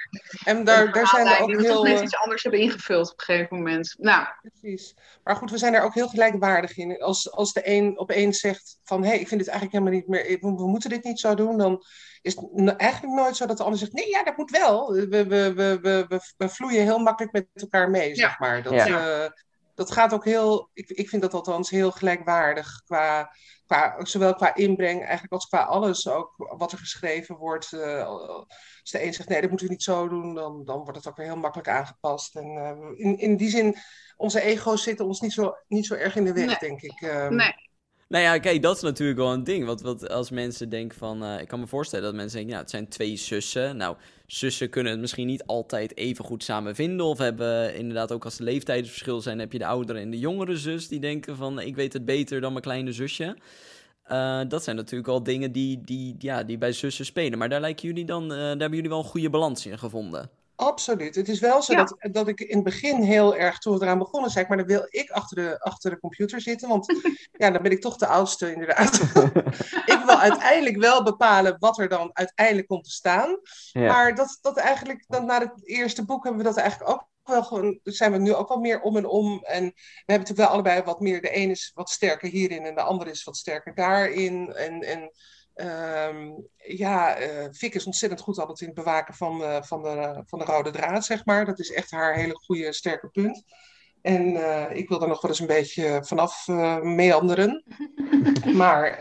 En 0.45 0.65
daar, 0.65 0.93
daar 0.93 1.07
zijn 1.07 1.25
we 1.25 1.39
ook 1.43 1.61
heel... 1.61 1.75
Dat 1.75 1.93
net 1.93 2.03
iets 2.03 2.17
anders 2.17 2.43
hebben 2.43 2.61
ingevuld 2.61 3.13
op 3.13 3.19
een 3.19 3.25
gegeven 3.25 3.57
moment. 3.57 3.95
Nou. 3.99 4.27
Precies. 4.43 4.95
Maar 5.25 5.37
goed, 5.37 5.51
we 5.51 5.59
zijn 5.59 5.73
daar 5.73 5.85
ook 5.85 5.95
heel 5.95 6.09
gelijkwaardig 6.09 6.77
in. 6.77 7.01
Als, 7.01 7.33
als 7.33 7.53
de 7.53 7.61
een 7.65 7.99
opeens 7.99 8.41
zegt 8.41 8.79
van... 8.85 9.03
hé, 9.03 9.09
hey, 9.09 9.19
ik 9.19 9.29
vind 9.29 9.41
dit 9.41 9.49
eigenlijk 9.49 9.79
helemaal 9.79 10.01
niet 10.01 10.09
meer... 10.09 10.39
We, 10.41 10.69
moeten 10.69 10.91
dit 10.91 11.05
niet 11.05 11.21
zo 11.21 11.35
doen. 11.35 11.59
Dan 11.59 11.85
is 12.23 12.35
het 12.35 12.77
eigenlijk 12.77 13.15
nooit 13.15 13.37
zo 13.37 13.47
dat 13.47 13.57
de 13.57 13.63
ander 13.63 13.79
zegt... 13.79 13.93
nee, 13.93 14.09
ja, 14.09 14.25
dat 14.25 14.37
moet 14.37 14.51
wel. 14.51 14.93
We, 14.93 15.09
we, 15.09 15.27
we, 15.27 15.53
we, 15.55 16.07
we, 16.09 16.21
we 16.37 16.49
vloeien 16.49 16.83
heel 16.83 16.99
makkelijk 16.99 17.33
met 17.33 17.47
elkaar 17.55 17.91
mee, 17.91 18.15
zeg 18.15 18.39
maar. 18.39 18.63
Dat, 18.63 18.73
ja. 18.73 19.23
uh, 19.23 19.31
dat 19.79 19.93
gaat 19.93 20.13
ook 20.13 20.25
heel... 20.25 20.71
Ik, 20.73 20.89
ik 20.89 21.09
vind 21.09 21.23
dat 21.23 21.35
althans 21.35 21.71
heel 21.71 21.91
gelijkwaardig 21.91 22.83
qua 22.85 23.31
qua, 23.67 24.05
zowel 24.05 24.35
qua 24.35 24.55
inbreng 24.55 25.01
eigenlijk 25.01 25.33
als 25.33 25.47
qua 25.47 25.63
alles, 25.63 26.09
ook 26.09 26.35
wat 26.37 26.73
er 26.73 26.79
geschreven 26.79 27.37
wordt. 27.37 27.73
Uh, 27.73 28.07
als 28.07 28.91
de 28.91 29.05
een 29.05 29.15
zegt 29.15 29.29
nee, 29.29 29.41
dat 29.41 29.51
moeten 29.51 29.67
we 29.67 29.73
niet 29.73 29.83
zo 29.83 30.09
doen, 30.09 30.35
dan, 30.35 30.65
dan 30.65 30.79
wordt 30.79 30.97
het 30.97 31.09
ook 31.09 31.17
weer 31.17 31.27
heel 31.27 31.37
makkelijk 31.37 31.69
aangepast. 31.69 32.37
En 32.37 32.47
uh, 32.47 33.07
in, 33.07 33.19
in 33.19 33.37
die 33.37 33.51
zin, 33.51 33.77
onze 34.17 34.41
ego's 34.41 34.83
zitten 34.83 35.07
ons 35.07 35.21
niet 35.21 35.33
zo, 35.33 35.55
niet 35.67 35.87
zo 35.87 35.95
erg 35.95 36.17
in 36.17 36.25
de 36.25 36.33
weg, 36.33 36.59
denk 36.59 36.83
ik. 36.83 37.01
Um, 37.01 37.35
nee. 37.35 37.68
Nou 38.09 38.25
ja, 38.25 38.39
kijk, 38.39 38.63
dat 38.63 38.77
is 38.77 38.83
natuurlijk 38.83 39.19
wel 39.19 39.33
een 39.33 39.45
ding. 39.45 39.65
Want, 39.65 39.81
wat 39.81 40.09
als 40.09 40.31
mensen 40.31 40.69
denken 40.69 40.99
van... 40.99 41.23
Uh, 41.23 41.41
ik 41.41 41.49
kan 41.49 41.61
me 41.61 41.67
voorstellen 41.67 42.05
dat 42.05 42.15
mensen 42.15 42.37
denken... 42.37 42.55
Ja, 42.55 42.61
het 42.61 42.71
zijn 42.71 42.89
twee 42.89 43.17
zussen. 43.17 43.77
Nou, 43.77 43.97
zussen 44.27 44.71
kunnen 44.71 44.93
het 44.93 45.01
misschien 45.01 45.27
niet 45.27 45.47
altijd 45.47 45.97
even 45.97 46.25
goed 46.25 46.45
samen 46.45 46.75
vinden. 46.75 47.07
Of 47.07 47.19
hebben 47.19 47.75
inderdaad 47.75 48.13
ook 48.13 48.25
als 48.25 48.39
er 48.39 48.45
leeftijdsverschil 48.45 49.21
zijn... 49.21 49.39
heb 49.39 49.53
je 49.53 49.59
de 49.59 49.67
oudere 49.67 49.99
en 49.99 50.11
de 50.11 50.19
jongere 50.19 50.57
zus 50.57 50.89
die 50.89 51.01
denken 51.01 51.37
van... 51.37 51.61
ik 51.61 51.77
weet 51.77 51.93
het 51.93 52.05
beter 52.05 52.41
dan 52.41 52.51
mijn 52.51 52.65
kleine 52.65 52.93
zusje. 52.93 53.37
Uh, 54.11 54.41
dat 54.49 54.65
zijn 54.65 54.77
natuurlijk 54.77 55.09
al 55.09 55.23
dingen 55.23 55.53
die, 55.53 55.81
die, 55.85 56.15
ja, 56.19 56.43
die 56.43 56.59
bij 56.59 56.73
zussen 56.73 57.05
spelen. 57.05 57.39
Maar 57.39 57.49
daar, 57.49 57.61
lijken 57.61 57.89
jullie 57.89 58.05
dan, 58.05 58.23
uh, 58.23 58.39
daar 58.39 58.49
hebben 58.49 58.75
jullie 58.75 58.89
wel 58.89 58.99
een 58.99 59.05
goede 59.05 59.31
balans 59.31 59.67
in 59.67 59.79
gevonden. 59.79 60.31
Absoluut. 60.61 61.15
Het 61.15 61.29
is 61.29 61.41
wel 61.41 61.63
zo 61.63 61.75
dat, 61.75 61.97
dat 62.13 62.29
ik 62.29 62.41
in 62.41 62.55
het 62.55 62.65
begin 62.65 63.03
heel 63.03 63.37
erg, 63.37 63.59
toen 63.59 63.79
we 63.79 63.85
eraan 63.85 63.99
begonnen, 63.99 64.31
zei 64.31 64.43
ik, 64.45 64.49
maar 64.49 64.59
dan 64.59 64.67
wil 64.67 64.87
ik 64.89 65.11
achter 65.11 65.37
de, 65.37 65.61
achter 65.61 65.91
de 65.91 65.99
computer 65.99 66.41
zitten, 66.41 66.69
want 66.69 66.87
ja, 67.33 67.51
dan 67.51 67.63
ben 67.63 67.71
ik 67.71 67.81
toch 67.81 67.97
de 67.97 68.07
oudste 68.07 68.53
inderdaad. 68.53 69.01
ik 69.95 70.03
wil 70.07 70.19
uiteindelijk 70.19 70.77
wel 70.77 71.03
bepalen 71.03 71.57
wat 71.59 71.79
er 71.79 71.89
dan 71.89 72.11
uiteindelijk 72.13 72.67
komt 72.67 72.85
te 72.85 72.91
staan. 72.91 73.41
Maar 73.73 74.15
dat, 74.15 74.39
dat 74.41 74.57
eigenlijk, 74.57 75.05
dan 75.07 75.25
na 75.25 75.39
het 75.39 75.69
eerste 75.69 76.05
boek 76.05 76.25
hebben 76.25 76.43
we 76.43 76.49
dat 76.49 76.59
eigenlijk 76.59 76.91
ook 76.91 77.09
wel 77.23 77.43
gewoon, 77.43 77.81
zijn 77.83 78.13
we 78.13 78.19
nu 78.19 78.35
ook 78.35 78.49
wel 78.49 78.61
meer 78.61 78.81
om 78.81 78.97
en 78.97 79.07
om. 79.07 79.45
En 79.45 79.65
we 79.65 79.73
hebben 79.97 80.27
natuurlijk 80.27 80.39
wel 80.39 80.49
allebei 80.49 80.83
wat 80.83 81.01
meer, 81.01 81.21
de 81.21 81.37
een 81.37 81.51
is 81.51 81.71
wat 81.75 81.91
sterker 81.91 82.29
hierin 82.29 82.65
en 82.65 82.75
de 82.75 82.83
ander 82.83 83.07
is 83.07 83.25
wat 83.25 83.37
sterker 83.37 83.75
daarin. 83.75 84.53
En, 84.53 84.81
en 84.81 85.11
Um, 85.61 86.47
ja, 86.57 87.21
uh, 87.21 87.49
Fik 87.53 87.75
is 87.75 87.87
ontzettend 87.87 88.21
goed 88.21 88.39
altijd 88.39 88.61
in 88.61 88.67
het 88.67 88.75
bewaken 88.75 89.15
van, 89.15 89.41
uh, 89.41 89.63
van, 89.63 89.83
de, 89.83 90.23
van 90.27 90.39
de 90.39 90.45
rode 90.45 90.71
draad, 90.71 91.05
zeg 91.05 91.25
maar. 91.25 91.45
Dat 91.45 91.59
is 91.59 91.73
echt 91.73 91.91
haar 91.91 92.15
hele 92.15 92.35
goede, 92.35 92.73
sterke 92.73 93.09
punt. 93.09 93.45
En 94.03 94.27
uh, 94.27 94.65
ik 94.73 94.89
wil 94.89 95.03
er 95.03 95.09
nog 95.09 95.21
wel 95.21 95.31
eens 95.31 95.41
een 95.41 95.47
beetje 95.47 96.01
vanaf 96.05 96.47
meanderen. 96.83 97.65
maar 98.55 98.99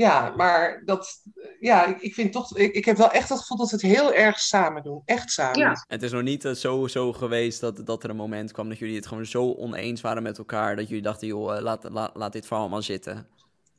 ja, 0.00 0.32
maar 0.36 0.82
dat, 0.84 1.22
ja, 1.60 1.86
ik, 1.86 2.00
ik 2.00 2.14
vind 2.14 2.32
toch, 2.32 2.56
ik, 2.56 2.74
ik 2.74 2.84
heb 2.84 2.96
wel 2.96 3.10
echt 3.10 3.28
het 3.28 3.38
gevoel 3.38 3.56
dat 3.56 3.70
we 3.70 3.76
het 3.76 3.96
heel 3.96 4.14
erg 4.14 4.38
samen 4.38 4.82
doen. 4.82 5.02
Echt 5.04 5.30
samen. 5.30 5.58
Ja. 5.58 5.84
Het 5.88 6.02
is 6.02 6.12
nog 6.12 6.22
niet 6.22 6.48
zo, 6.54 6.86
zo 6.86 7.12
geweest 7.12 7.60
dat, 7.60 7.86
dat 7.86 8.04
er 8.04 8.10
een 8.10 8.16
moment 8.16 8.52
kwam 8.52 8.68
dat 8.68 8.78
jullie 8.78 8.96
het 8.96 9.06
gewoon 9.06 9.26
zo 9.26 9.52
oneens 9.52 10.00
waren 10.00 10.22
met 10.22 10.38
elkaar. 10.38 10.76
Dat 10.76 10.88
jullie 10.88 11.02
dachten, 11.02 11.26
joh, 11.26 11.60
laat, 11.60 11.90
laat, 11.90 12.10
laat 12.14 12.32
dit 12.32 12.46
verhaal 12.46 12.68
maar 12.68 12.82
zitten. 12.82 13.28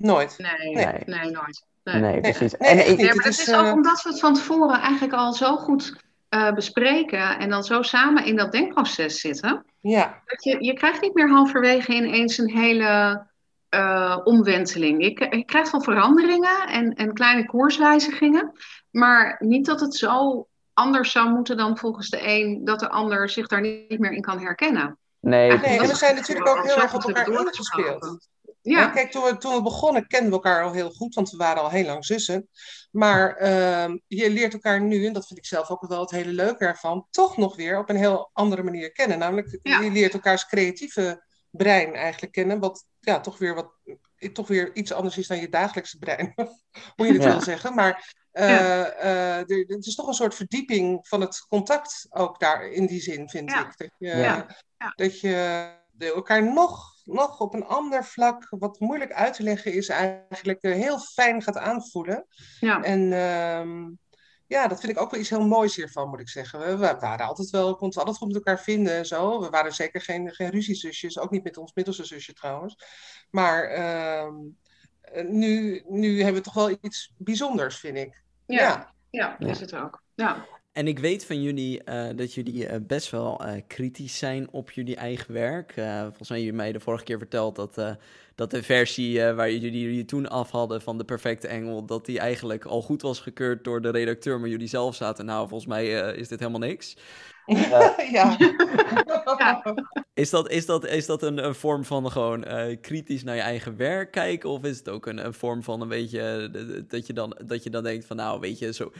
Nooit. 0.01 0.35
Nee, 0.37 0.73
nee, 0.73 1.03
nee 1.05 1.31
nooit. 1.31 1.65
Nee, 1.83 2.01
nee 2.01 2.19
precies. 2.19 2.53
Nee, 2.57 2.69
en, 2.69 2.91
ik, 2.91 3.15
maar 3.15 3.25
het 3.25 3.39
is, 3.39 3.53
ook 3.53 3.73
omdat 3.73 4.01
we 4.01 4.09
het 4.09 4.19
van 4.19 4.33
tevoren 4.33 4.79
eigenlijk 4.79 5.13
al 5.13 5.33
zo 5.33 5.55
goed 5.57 5.95
uh, 6.29 6.53
bespreken 6.53 7.39
en 7.39 7.49
dan 7.49 7.63
zo 7.63 7.81
samen 7.81 8.25
in 8.25 8.35
dat 8.35 8.51
denkproces 8.51 9.19
zitten. 9.19 9.65
Ja. 9.79 10.21
Dat 10.25 10.43
je, 10.43 10.63
je 10.63 10.73
krijgt 10.73 11.01
niet 11.01 11.13
meer 11.13 11.29
halverwege 11.29 11.93
ineens 11.93 12.37
een 12.37 12.49
hele 12.49 13.25
uh, 13.69 14.17
omwenteling. 14.23 15.03
Je, 15.03 15.37
je, 15.37 15.45
krijgt 15.45 15.71
wel 15.71 15.81
veranderingen 15.81 16.67
en, 16.67 16.93
en 16.93 17.13
kleine 17.13 17.45
koerswijzigingen, 17.45 18.51
maar 18.91 19.35
niet 19.39 19.65
dat 19.65 19.79
het 19.79 19.95
zo 19.95 20.47
anders 20.73 21.11
zou 21.11 21.29
moeten 21.29 21.57
dan 21.57 21.77
volgens 21.77 22.09
de 22.09 22.19
een 22.21 22.61
dat 22.63 22.79
de 22.79 22.89
ander 22.89 23.29
zich 23.29 23.47
daar 23.47 23.61
niet 23.61 23.99
meer 23.99 24.11
in 24.11 24.21
kan 24.21 24.39
herkennen. 24.39 24.97
Nee, 25.19 25.47
nee 25.47 25.79
en 25.79 25.87
we 25.87 25.95
zijn 25.95 26.15
natuurlijk 26.15 26.47
ook 26.47 26.63
heel 26.63 26.81
erg 26.81 26.93
op 26.93 27.03
elkaar 27.03 27.27
ingespeeld. 27.27 28.29
Ja. 28.61 28.89
kijk, 28.89 29.11
toen 29.11 29.23
we, 29.23 29.37
toen 29.37 29.55
we 29.55 29.61
begonnen 29.61 30.07
kenden 30.07 30.29
we 30.29 30.35
elkaar 30.35 30.63
al 30.63 30.71
heel 30.71 30.89
goed, 30.89 31.15
want 31.15 31.29
we 31.29 31.37
waren 31.37 31.61
al 31.61 31.69
heel 31.69 31.85
lang 31.85 32.05
zussen. 32.05 32.49
Maar 32.91 33.41
uh, 33.41 33.97
je 34.07 34.29
leert 34.29 34.53
elkaar 34.53 34.81
nu, 34.81 35.05
en 35.05 35.13
dat 35.13 35.27
vind 35.27 35.39
ik 35.39 35.45
zelf 35.45 35.69
ook 35.69 35.87
wel 35.87 36.01
het 36.01 36.11
hele 36.11 36.31
leuke 36.31 36.65
ervan, 36.65 37.07
toch 37.09 37.37
nog 37.37 37.55
weer 37.55 37.77
op 37.77 37.89
een 37.89 37.95
heel 37.95 38.29
andere 38.33 38.63
manier 38.63 38.91
kennen. 38.91 39.19
Namelijk, 39.19 39.59
je 39.63 39.89
leert 39.91 40.13
elkaars 40.13 40.45
creatieve 40.45 41.23
brein 41.49 41.95
eigenlijk 41.95 42.33
kennen, 42.33 42.59
wat 42.59 42.85
ja, 42.99 43.19
toch 43.19 43.37
weer 43.37 43.55
wat 43.55 43.71
toch 44.33 44.47
weer 44.47 44.75
iets 44.75 44.91
anders 44.91 45.17
is 45.17 45.27
dan 45.27 45.39
je 45.39 45.49
dagelijkse 45.49 45.97
brein, 45.97 46.33
hoe 46.95 47.05
je 47.05 47.13
het 47.13 47.23
ja. 47.23 47.29
wil 47.29 47.41
zeggen. 47.41 47.75
Maar 47.75 48.13
uh, 48.33 48.43
uh, 48.43 49.37
er, 49.37 49.65
het 49.67 49.85
is 49.85 49.95
toch 49.95 50.07
een 50.07 50.13
soort 50.13 50.35
verdieping 50.35 51.07
van 51.07 51.21
het 51.21 51.45
contact 51.49 52.07
ook 52.09 52.39
daar 52.39 52.67
in 52.67 52.85
die 52.85 53.01
zin, 53.01 53.29
vind 53.29 53.51
ik. 53.51 53.77
Dat 53.77 53.91
je, 53.97 54.45
dat 54.95 55.19
je 55.19 55.69
elkaar 56.05 56.53
nog 56.53 56.91
nog 57.05 57.39
op 57.39 57.53
een 57.53 57.65
ander 57.65 58.05
vlak, 58.05 58.47
wat 58.49 58.79
moeilijk 58.79 59.11
uit 59.11 59.33
te 59.33 59.43
leggen 59.43 59.73
is, 59.73 59.89
eigenlijk 59.89 60.63
uh, 60.63 60.73
heel 60.73 60.99
fijn 60.99 61.41
gaat 61.41 61.57
aanvoelen. 61.57 62.25
Ja. 62.59 62.83
En 62.83 63.01
uh, 63.01 63.87
ja, 64.47 64.67
dat 64.67 64.79
vind 64.79 64.91
ik 64.91 64.99
ook 64.99 65.11
wel 65.11 65.19
iets 65.19 65.29
heel 65.29 65.47
moois 65.47 65.75
hiervan, 65.75 66.09
moet 66.09 66.19
ik 66.19 66.29
zeggen. 66.29 66.59
We, 66.59 66.77
we 66.77 66.97
waren 66.99 67.25
altijd 67.25 67.49
wel, 67.49 67.75
konden 67.75 67.99
altijd 67.99 68.17
goed 68.17 68.27
met 68.27 68.35
elkaar 68.35 68.59
vinden 68.59 68.93
en 68.93 69.05
zo. 69.05 69.41
We 69.41 69.49
waren 69.49 69.73
zeker 69.73 70.01
geen, 70.01 70.33
geen 70.33 70.49
ruziezusjes, 70.49 71.19
ook 71.19 71.31
niet 71.31 71.43
met 71.43 71.57
ons 71.57 71.73
middelste 71.73 72.05
zusje 72.05 72.33
trouwens. 72.33 72.75
Maar 73.29 73.77
uh, 73.77 74.27
nu, 75.23 75.83
nu 75.87 76.17
hebben 76.17 76.41
we 76.41 76.47
toch 76.47 76.53
wel 76.53 76.77
iets 76.81 77.13
bijzonders, 77.17 77.79
vind 77.79 77.97
ik. 77.97 78.23
Ja, 78.45 78.93
ja, 79.09 79.35
ja 79.39 79.49
is 79.49 79.59
het 79.59 79.75
ook. 79.75 80.03
Ja. 80.15 80.45
En 80.71 80.87
ik 80.87 80.99
weet 80.99 81.25
van 81.25 81.41
jullie 81.41 81.81
uh, 81.85 82.07
dat 82.15 82.33
jullie 82.33 82.67
uh, 82.67 82.75
best 82.81 83.09
wel 83.09 83.45
uh, 83.45 83.53
kritisch 83.67 84.17
zijn 84.17 84.47
op 84.51 84.71
jullie 84.71 84.95
eigen 84.95 85.33
werk. 85.33 85.71
volgens 85.73 86.29
mij 86.29 86.37
hebben 86.37 86.37
jullie 86.37 86.53
mij 86.53 86.71
de 86.71 86.79
vorige 86.79 87.03
keer 87.03 87.17
verteld 87.17 87.55
dat, 87.55 87.97
dat 88.35 88.51
de 88.51 88.63
versie 88.63 89.23
waar 89.23 89.51
jullie, 89.51 89.81
jullie 89.81 90.05
toen 90.05 90.29
af 90.29 90.51
hadden 90.51 90.81
van 90.81 90.97
de 90.97 91.03
perfecte 91.03 91.47
engel, 91.47 91.85
dat 91.85 92.05
die 92.05 92.19
eigenlijk 92.19 92.65
al 92.65 92.81
goed 92.81 93.01
was 93.01 93.19
gekeurd 93.19 93.63
door 93.63 93.81
de 93.81 93.89
redacteur, 93.89 94.39
maar 94.39 94.49
jullie 94.49 94.67
zelf 94.67 94.95
zaten, 94.95 95.25
nou 95.25 95.47
volgens 95.47 95.69
mij 95.69 95.87
is 96.15 96.27
dit 96.27 96.39
helemaal 96.39 96.67
niks. 96.67 96.97
ja. 98.11 98.37
Is 100.13 100.29
dat, 100.29 100.49
is 100.49 100.65
dat, 100.65 100.85
is 100.85 101.05
dat 101.05 101.23
een, 101.23 101.45
een 101.45 101.55
vorm 101.55 101.85
van 101.85 102.11
gewoon 102.11 102.45
kritisch 102.81 103.23
naar 103.23 103.35
je 103.35 103.41
eigen 103.41 103.77
werk 103.77 104.11
kijken? 104.11 104.49
Of 104.49 104.63
is 104.63 104.77
het 104.77 104.89
ook 104.89 105.05
een, 105.05 105.25
een 105.25 105.33
vorm 105.33 105.63
van 105.63 105.81
een 105.81 105.87
beetje 105.87 106.49
dat 106.87 107.07
je, 107.07 107.13
dan, 107.13 107.37
dat 107.45 107.63
je 107.63 107.69
dan 107.69 107.83
denkt 107.83 108.05
van 108.05 108.15
nou 108.15 108.39
weet 108.39 108.59
je, 108.59 108.73
zo 108.73 108.91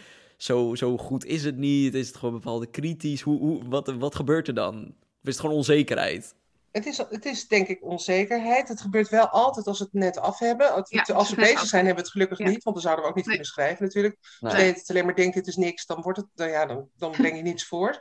zo, 0.44 0.76
zo 0.76 0.98
goed 0.98 1.26
is 1.26 1.44
het 1.44 1.58
niet? 1.58 1.94
Is 1.94 2.08
het 2.08 2.18
gewoon 2.18 2.34
bepaalde 2.34 2.70
kritisch? 2.70 3.22
Hoe, 3.22 3.40
hoe, 3.40 3.70
wat, 3.70 3.88
wat 3.88 4.16
gebeurt 4.16 4.48
er 4.48 4.54
dan? 4.54 4.76
Of 4.86 5.28
is 5.28 5.34
het 5.34 5.40
gewoon 5.40 5.56
onzekerheid? 5.56 6.36
Het 6.72 6.86
is, 6.86 6.98
het 6.98 7.26
is 7.26 7.48
denk 7.48 7.68
ik 7.68 7.84
onzekerheid. 7.84 8.68
Het 8.68 8.82
gebeurt 8.82 9.10
wel 9.10 9.28
altijd 9.28 9.68
als 9.68 9.80
we 9.80 9.84
het 9.84 9.94
net 9.94 10.18
af 10.18 10.40
hebben. 10.40 10.74
als 11.14 11.30
we 11.30 11.36
bezig 11.52 11.66
zijn, 11.66 11.86
hebben 11.86 12.04
we 12.04 12.10
het 12.10 12.12
gelukkig 12.12 12.40
niet, 12.40 12.64
want 12.64 12.76
dan 12.76 12.86
zouden 12.86 13.04
we 13.04 13.10
ook 13.10 13.16
niet 13.16 13.28
kunnen 13.28 13.46
schrijven 13.46 13.84
natuurlijk. 13.86 14.18
Als 14.40 14.54
je 14.54 14.62
het 14.62 14.90
alleen 14.90 15.06
maar 15.06 15.16
denkt, 15.16 15.36
het 15.36 15.48
is 15.48 15.56
niks, 15.56 15.86
dan, 15.86 16.02
wordt 16.02 16.18
het, 16.18 16.28
dan, 16.36 16.50
ja, 16.50 16.66
dan, 16.66 16.90
dan 16.96 17.12
breng 17.12 17.36
je 17.36 17.42
niets 17.42 17.66
voor. 17.66 18.00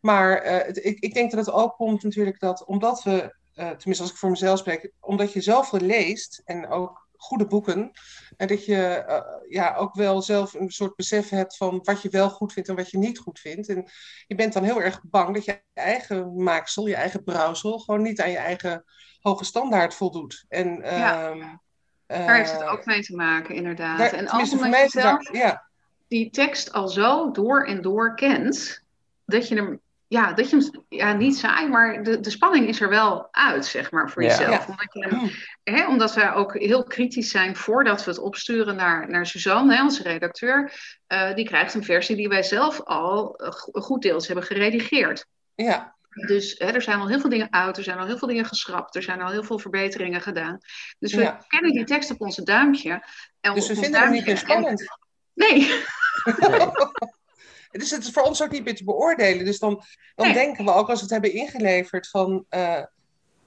Maar 0.00 0.46
uh, 0.46 0.84
ik, 0.84 0.98
ik 0.98 1.14
denk 1.14 1.30
dat 1.30 1.46
het 1.46 1.54
ook 1.54 1.76
komt 1.76 2.02
natuurlijk 2.02 2.40
dat, 2.40 2.64
omdat 2.64 3.02
we 3.02 3.34
tenminste 3.54 4.02
als 4.02 4.10
ik 4.10 4.16
voor 4.16 4.30
mezelf 4.30 4.58
spreek, 4.58 4.92
omdat 5.00 5.32
je 5.32 5.40
zoveel 5.40 5.80
leest 5.80 6.42
en 6.44 6.68
ook 6.68 7.05
goede 7.16 7.46
boeken. 7.46 7.90
En 8.36 8.46
dat 8.46 8.64
je 8.64 9.04
uh, 9.08 9.20
ja, 9.48 9.74
ook 9.74 9.94
wel 9.94 10.22
zelf 10.22 10.54
een 10.54 10.70
soort 10.70 10.96
besef 10.96 11.28
hebt 11.28 11.56
van 11.56 11.80
wat 11.82 12.02
je 12.02 12.08
wel 12.08 12.30
goed 12.30 12.52
vindt 12.52 12.68
en 12.68 12.76
wat 12.76 12.90
je 12.90 12.98
niet 12.98 13.18
goed 13.18 13.38
vindt. 13.38 13.68
En 13.68 13.88
je 14.26 14.34
bent 14.34 14.52
dan 14.52 14.62
heel 14.62 14.82
erg 14.82 15.00
bang 15.02 15.34
dat 15.34 15.44
je 15.44 15.62
eigen 15.74 16.42
maaksel, 16.42 16.86
je 16.86 16.96
eigen 16.96 17.24
brouwsel, 17.24 17.78
gewoon 17.78 18.02
niet 18.02 18.20
aan 18.20 18.30
je 18.30 18.36
eigen 18.36 18.84
hoge 19.20 19.44
standaard 19.44 19.94
voldoet. 19.94 20.44
En, 20.48 20.80
ja. 20.82 21.30
Ehm, 21.30 21.40
daar 22.06 22.36
heeft 22.36 22.52
het 22.52 22.62
ook 22.62 22.84
mee 22.84 23.02
te 23.02 23.16
maken, 23.16 23.54
inderdaad. 23.54 23.98
Daar, 23.98 24.12
en 24.12 24.28
als 24.28 24.50
zelf 24.86 25.32
ja. 25.32 25.68
die 26.08 26.30
tekst 26.30 26.72
al 26.72 26.88
zo 26.88 27.30
door 27.30 27.64
en 27.64 27.82
door 27.82 28.14
kent, 28.14 28.82
dat 29.24 29.48
je 29.48 29.54
hem 29.54 29.80
ja, 30.08 30.32
dat 30.32 30.50
je 30.50 30.56
hem 30.56 30.84
ja, 30.88 31.12
niet 31.12 31.36
saai, 31.36 31.68
maar 31.68 32.02
de, 32.02 32.20
de 32.20 32.30
spanning 32.30 32.68
is 32.68 32.80
er 32.80 32.88
wel 32.88 33.28
uit, 33.30 33.66
zeg 33.66 33.90
maar, 33.90 34.10
voor 34.10 34.22
jezelf. 34.22 34.66
Omdat, 34.68 34.92
je 34.92 35.30
hè, 35.62 35.86
omdat 35.86 36.14
we 36.14 36.32
ook 36.32 36.58
heel 36.58 36.84
kritisch 36.84 37.30
zijn 37.30 37.56
voordat 37.56 38.04
we 38.04 38.10
het 38.10 38.20
opsturen 38.20 38.76
naar, 38.76 39.10
naar 39.10 39.26
Suzanne, 39.26 39.74
hè, 39.74 39.82
onze 39.82 40.02
redacteur. 40.02 40.72
Uh, 41.08 41.34
die 41.34 41.44
krijgt 41.44 41.74
een 41.74 41.84
versie 41.84 42.16
die 42.16 42.28
wij 42.28 42.42
zelf 42.42 42.80
al 42.80 43.40
uh, 43.42 43.50
goed 43.82 44.02
deels 44.02 44.26
hebben 44.26 44.44
geredigeerd. 44.44 45.26
Ja. 45.54 45.96
Dus 46.26 46.54
hè, 46.58 46.66
er 46.66 46.82
zijn 46.82 47.00
al 47.00 47.08
heel 47.08 47.20
veel 47.20 47.30
dingen 47.30 47.52
uit, 47.52 47.76
er 47.76 47.82
zijn 47.82 47.98
al 47.98 48.06
heel 48.06 48.18
veel 48.18 48.28
dingen 48.28 48.44
geschrapt, 48.44 48.96
er 48.96 49.02
zijn 49.02 49.22
al 49.22 49.30
heel 49.30 49.44
veel 49.44 49.58
verbeteringen 49.58 50.20
gedaan. 50.20 50.58
Dus 50.98 51.14
we 51.14 51.36
kennen 51.48 51.72
die 51.72 51.84
tekst 51.84 52.10
op 52.10 52.20
onze 52.20 52.42
duimpje. 52.42 53.02
En 53.40 53.54
dus 53.54 53.68
we 53.68 53.74
vinden 53.74 54.00
het 54.00 54.10
niet 54.10 54.26
meer 54.26 54.38
spannend. 54.38 54.84
Nee. 55.34 55.70
Dus 57.78 57.90
het 57.90 58.02
is 58.02 58.10
voor 58.10 58.22
ons 58.22 58.42
ook 58.42 58.50
niet 58.50 58.64
meer 58.64 58.76
te 58.76 58.84
beoordelen. 58.84 59.44
Dus 59.44 59.58
dan, 59.58 59.82
dan 60.14 60.32
denken 60.32 60.64
we 60.64 60.72
ook 60.72 60.88
als 60.88 60.98
we 60.98 61.04
het 61.04 61.12
hebben 61.12 61.32
ingeleverd 61.32 62.08
van... 62.08 62.44
Uh, 62.50 62.82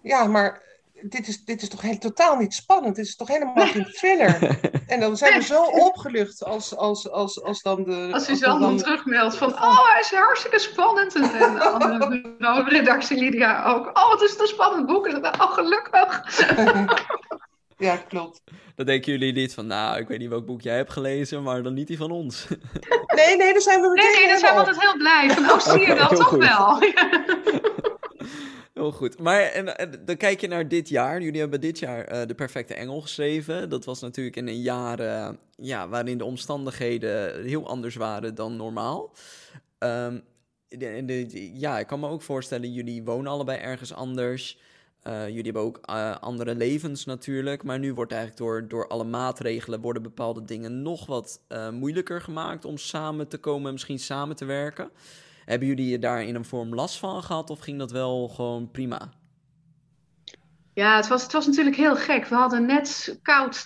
ja, 0.02 0.26
maar 0.26 0.62
dit 1.02 1.28
is, 1.28 1.44
dit 1.44 1.62
is 1.62 1.70
toch 1.70 1.82
heel, 1.82 1.98
totaal 1.98 2.38
niet 2.38 2.54
spannend. 2.54 2.96
Dit 2.96 3.06
is 3.06 3.16
toch 3.16 3.28
helemaal 3.28 3.68
geen 3.68 3.86
thriller. 3.86 4.60
en 4.88 5.00
dan 5.00 5.18
zijn 5.18 5.38
we 5.38 5.46
zo 5.46 5.64
opgelucht 5.64 6.44
als, 6.44 6.76
als, 6.76 7.10
als, 7.10 7.44
als 7.44 7.62
dan 7.62 7.84
de... 7.84 8.10
Als 8.14 8.26
Suzanne 8.26 8.60
dan, 8.60 8.70
dan 8.70 8.78
terugmeldt 8.78 9.38
van... 9.38 9.54
Oh, 9.54 9.92
hij 9.92 10.00
is 10.00 10.12
hartstikke 10.12 10.60
spannend. 10.60 11.16
En, 11.16 11.24
en 11.24 11.54
de 11.54 12.48
andere 12.48 12.70
redactie 12.78 13.18
Lydia 13.18 13.66
ook. 13.66 13.98
Oh, 13.98 14.12
het 14.12 14.22
is 14.22 14.40
een 14.40 14.48
spannend 14.48 14.86
boek. 14.86 15.08
En 15.08 15.22
dan, 15.22 15.42
oh, 15.42 15.54
gelukkig. 15.54 16.24
ja, 17.80 17.98
klopt. 17.98 18.42
Dan 18.76 18.86
denken 18.86 19.12
jullie 19.12 19.34
niet 19.34 19.54
van, 19.54 19.68
nou, 19.68 20.00
ik 20.00 20.08
weet 20.08 20.20
niet 20.20 20.30
welk 20.30 20.46
boek 20.46 20.62
jij 20.62 20.76
hebt 20.76 20.92
gelezen, 20.92 21.44
maar 21.44 21.64
dan 21.64 21.74
niet 21.74 21.88
die 21.88 21.98
van 21.98 22.12
ons. 22.12 22.48
Nee, 23.16 23.38
nee, 23.38 23.54
dan 23.54 23.62
zijn 23.62 23.82
we 23.82 23.88
meteen 23.88 24.12
Nee, 24.12 24.20
nee, 24.20 24.30
dan 24.30 24.40
zijn 24.40 24.54
we 24.54 24.60
altijd 24.60 24.82
heel 24.82 24.98
blij. 24.98 25.30
Van, 25.30 25.44
oh, 25.44 25.60
zie 25.60 25.80
je 25.80 25.96
dat 26.10 26.16
toch 26.16 26.30
wel. 26.30 26.78
Heel 28.74 28.92
goed. 28.92 29.20
Maar 29.20 29.42
en, 29.42 29.92
dan 30.06 30.18
kijk 30.18 30.42
je 30.42 30.48
naar 30.48 30.68
dit 30.68 30.90
jaar. 30.90 31.22
Jullie 31.22 31.40
hebben 31.40 31.62
dit 31.62 31.80
jaar 31.80 32.14
uh, 32.14 32.28
De 32.28 32.36
Perfecte 32.36 32.74
Engel 32.74 33.02
geschreven. 33.02 33.70
Dat 33.70 33.86
was 33.86 34.02
natuurlijk 34.02 34.36
in 34.36 34.48
een 34.48 34.62
jaar 34.62 35.00
uh, 35.00 35.30
ja, 35.56 35.88
waarin 35.88 36.18
de 36.18 36.26
omstandigheden 36.26 37.44
heel 37.46 37.68
anders 37.68 37.96
waren 37.96 38.36
dan 38.36 38.56
normaal. 38.56 39.14
Um, 39.80 40.24
de, 40.68 41.04
de, 41.06 41.60
ja, 41.60 41.80
ik 41.80 41.88
kan 41.88 42.00
me 42.00 42.08
ook 42.08 42.22
voorstellen, 42.22 42.74
jullie 42.74 43.04
wonen 43.04 43.32
allebei 43.32 43.60
ergens 43.60 43.94
anders. 43.94 44.60
Uh, 45.04 45.28
jullie 45.28 45.44
hebben 45.44 45.62
ook 45.62 45.80
uh, 45.90 46.16
andere 46.16 46.56
levens 46.56 47.06
natuurlijk, 47.06 47.64
maar 47.64 47.80
nu 47.80 47.94
wordt 47.94 48.12
eigenlijk 48.12 48.42
door, 48.42 48.68
door 48.68 48.88
alle 48.88 49.04
maatregelen 49.04 49.82
worden 49.82 50.02
bepaalde 50.02 50.46
dingen 50.46 50.82
nog 50.82 51.06
wat 51.06 51.42
uh, 51.50 51.70
moeilijker 51.70 52.22
gemaakt 52.22 52.66
om 52.66 52.78
samen 52.78 53.28
te 53.28 53.38
komen 53.38 53.66
en 53.66 53.72
misschien 53.72 54.00
samen 54.00 54.36
te 54.36 54.46
werken. 54.46 54.90
Hebben 55.46 55.68
jullie 55.68 56.00
daar 56.00 56.24
in 56.24 56.36
een 56.36 56.46
vorm 56.46 56.76
last 56.76 57.00
van 57.00 57.24
gehad 57.24 57.50
of 57.50 57.60
ging 57.60 57.78
dat 57.78 57.92
wel 57.92 58.28
gewoon 58.28 58.72
prima? 58.72 59.10
Ja, 60.74 60.96
het 60.96 61.08
was, 61.08 61.24
het 61.24 61.32
was 61.32 61.48
natuurlijk 61.48 61.76
heel 61.76 61.96
gek. 61.96 62.26
We 62.26 62.36
hadden 62.36 62.66
net 62.66 63.20
koud 63.22 63.66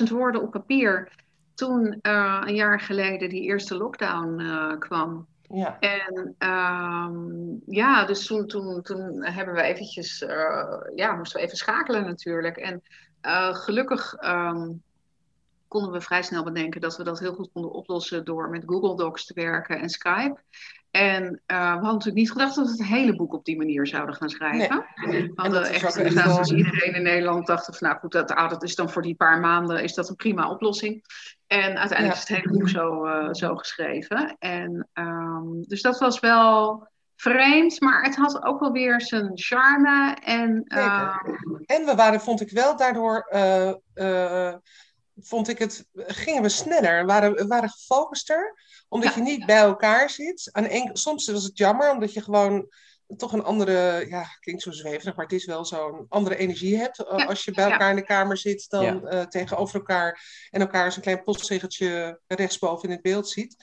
12.000 0.00 0.12
woorden 0.12 0.42
op 0.42 0.50
papier 0.50 1.12
toen 1.54 1.98
een 2.00 2.54
jaar 2.54 2.80
geleden 2.80 3.28
die 3.28 3.42
eerste 3.42 3.76
lockdown 3.76 4.42
kwam. 4.78 5.26
Ja. 5.52 5.78
En 5.78 6.34
um, 6.48 7.62
ja, 7.66 8.04
dus 8.04 8.26
toen, 8.26 8.46
toen, 8.46 8.82
toen 8.82 9.24
hebben 9.24 9.54
we 9.54 9.62
eventjes, 9.62 10.22
uh, 10.22 10.80
ja, 10.94 11.12
moesten 11.12 11.40
we 11.40 11.46
even 11.46 11.58
schakelen 11.58 12.04
natuurlijk. 12.04 12.56
En 12.56 12.82
uh, 13.22 13.54
gelukkig 13.54 14.22
um, 14.24 14.82
konden 15.70 15.92
we 15.92 16.00
vrij 16.00 16.22
snel 16.22 16.44
bedenken 16.44 16.80
dat 16.80 16.96
we 16.96 17.04
dat 17.04 17.18
heel 17.18 17.34
goed 17.34 17.50
konden 17.52 17.72
oplossen 17.72 18.24
door 18.24 18.48
met 18.50 18.62
Google 18.66 18.96
Docs 18.96 19.26
te 19.26 19.34
werken 19.34 19.80
en 19.80 19.88
Skype. 19.88 20.42
En 20.90 21.22
uh, 21.24 21.30
we 21.46 21.54
hadden 21.56 21.82
natuurlijk 21.82 22.16
niet 22.16 22.30
gedacht 22.30 22.54
dat 22.54 22.64
we 22.64 22.70
het 22.70 22.84
hele 22.84 23.16
boek 23.16 23.32
op 23.32 23.44
die 23.44 23.56
manier 23.56 23.86
zouden 23.86 24.14
gaan 24.14 24.28
schrijven. 24.28 24.84
Nee. 24.94 25.22
We 25.22 25.32
hadden 25.34 25.64
echt 25.64 25.96
inderdaad, 25.96 26.32
zoals 26.32 26.52
iedereen 26.52 26.94
in 26.94 27.02
Nederland 27.02 27.46
dacht 27.46 27.64
van, 27.64 27.88
nou 27.88 27.98
goed, 27.98 28.12
dat, 28.12 28.32
ah, 28.32 28.50
dat 28.50 28.62
is 28.62 28.74
dan 28.74 28.90
voor 28.90 29.02
die 29.02 29.14
paar 29.14 29.40
maanden 29.40 29.82
is 29.82 29.94
dat 29.94 30.08
een 30.08 30.16
prima 30.16 30.50
oplossing. 30.50 31.04
En 31.46 31.78
uiteindelijk 31.78 32.18
is 32.18 32.28
het 32.28 32.38
hele 32.38 32.58
boek 32.58 32.68
zo, 32.68 33.06
uh, 33.06 33.28
zo 33.32 33.56
geschreven. 33.56 34.36
En 34.38 34.88
um, 34.94 35.62
dus 35.62 35.82
dat 35.82 35.98
was 35.98 36.20
wel 36.20 36.86
vreemd, 37.16 37.80
maar 37.80 38.02
het 38.02 38.16
had 38.16 38.42
ook 38.42 38.60
wel 38.60 38.72
weer 38.72 39.00
zijn 39.00 39.30
charme. 39.34 40.16
En, 40.24 40.64
uh... 40.66 41.16
en 41.64 41.84
we 41.84 41.92
waren, 41.96 42.20
vond 42.20 42.40
ik 42.40 42.50
wel, 42.50 42.76
daardoor 42.76 43.26
vond 45.22 45.48
ik 45.48 45.58
het, 45.58 45.86
gingen 45.94 46.42
we 46.42 46.48
sneller, 46.48 47.06
waren, 47.06 47.32
we 47.32 47.46
waren 47.46 47.68
gefocuster, 47.68 48.54
omdat 48.88 49.14
je 49.14 49.20
niet 49.20 49.46
bij 49.46 49.58
elkaar 49.58 50.10
zit. 50.10 50.48
Een, 50.52 50.90
soms 50.92 51.30
was 51.30 51.44
het 51.44 51.58
jammer, 51.58 51.90
omdat 51.90 52.12
je 52.12 52.22
gewoon 52.22 52.68
toch 53.16 53.32
een 53.32 53.42
andere, 53.42 54.06
ja, 54.08 54.24
klinkt 54.40 54.62
zo 54.62 54.70
zweverig, 54.70 55.16
maar 55.16 55.24
het 55.24 55.34
is 55.34 55.44
wel 55.44 55.64
zo'n 55.64 56.06
andere 56.08 56.36
energie 56.36 56.76
hebt. 56.76 57.06
Als 57.06 57.44
je 57.44 57.52
bij 57.52 57.70
elkaar 57.70 57.90
in 57.90 57.96
de 57.96 58.04
kamer 58.04 58.36
zit, 58.36 58.66
dan 58.68 59.14
uh, 59.14 59.22
tegenover 59.22 59.74
elkaar 59.74 60.22
en 60.50 60.60
elkaar 60.60 60.84
eens 60.84 60.96
een 60.96 61.02
klein 61.02 61.24
postzegeltje 61.24 62.20
rechtsboven 62.26 62.88
in 62.88 62.94
het 62.94 63.02
beeld 63.02 63.28
ziet. 63.28 63.56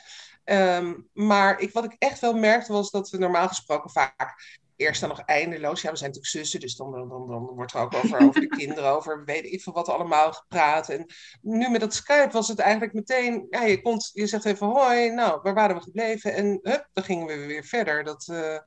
Um, 0.46 1.10
maar 1.14 1.60
ik, 1.60 1.74
wat 1.74 1.84
ik 1.84 1.96
echt 1.98 2.20
wel 2.20 2.34
merkte 2.34 2.74
was 2.74 2.92
dat 2.92 3.10
we 3.10 3.18
normaal 3.18 3.48
gesproken 3.48 3.90
vaak 3.90 4.58
eerst 4.78 5.00
dan 5.00 5.10
nog 5.10 5.20
eindeloos. 5.20 5.82
Ja, 5.82 5.92
we 5.92 5.98
zijn 5.98 6.10
natuurlijk 6.10 6.38
zussen, 6.38 6.60
dus 6.60 6.76
dan, 6.76 6.92
dan, 6.92 7.10
dan, 7.10 7.28
dan 7.28 7.46
wordt 7.46 7.74
er 7.74 7.82
ook 7.82 7.94
over, 7.94 8.20
over 8.28 8.42
de 8.42 8.48
kinderen, 8.48 8.92
over 8.92 9.24
weet 9.26 9.46
ik 9.46 9.62
veel 9.62 9.74
wat 9.74 9.90
allemaal 9.90 10.34
gepraat. 10.34 10.90
En 10.90 11.06
nu 11.42 11.70
met 11.70 11.82
dat 11.82 11.94
Skype 11.94 12.30
was 12.32 12.48
het 12.48 12.60
eigenlijk 12.60 12.94
meteen, 12.94 13.48
ja, 13.50 13.62
je, 13.62 13.82
komt, 13.82 14.10
je 14.14 14.28
zegt 14.28 14.46
even 14.46 14.68
hoi, 14.68 15.10
nou, 15.10 15.40
waar 15.44 15.54
waren 15.54 15.76
we 15.76 15.82
gebleven? 15.82 16.34
En 16.34 16.60
hup, 16.62 16.90
dan 16.94 17.04
gingen 17.04 17.28
we 17.28 17.46
weer 17.46 17.64
verder. 17.64 18.04
Dat, 18.04 18.28
uh, 18.32 18.58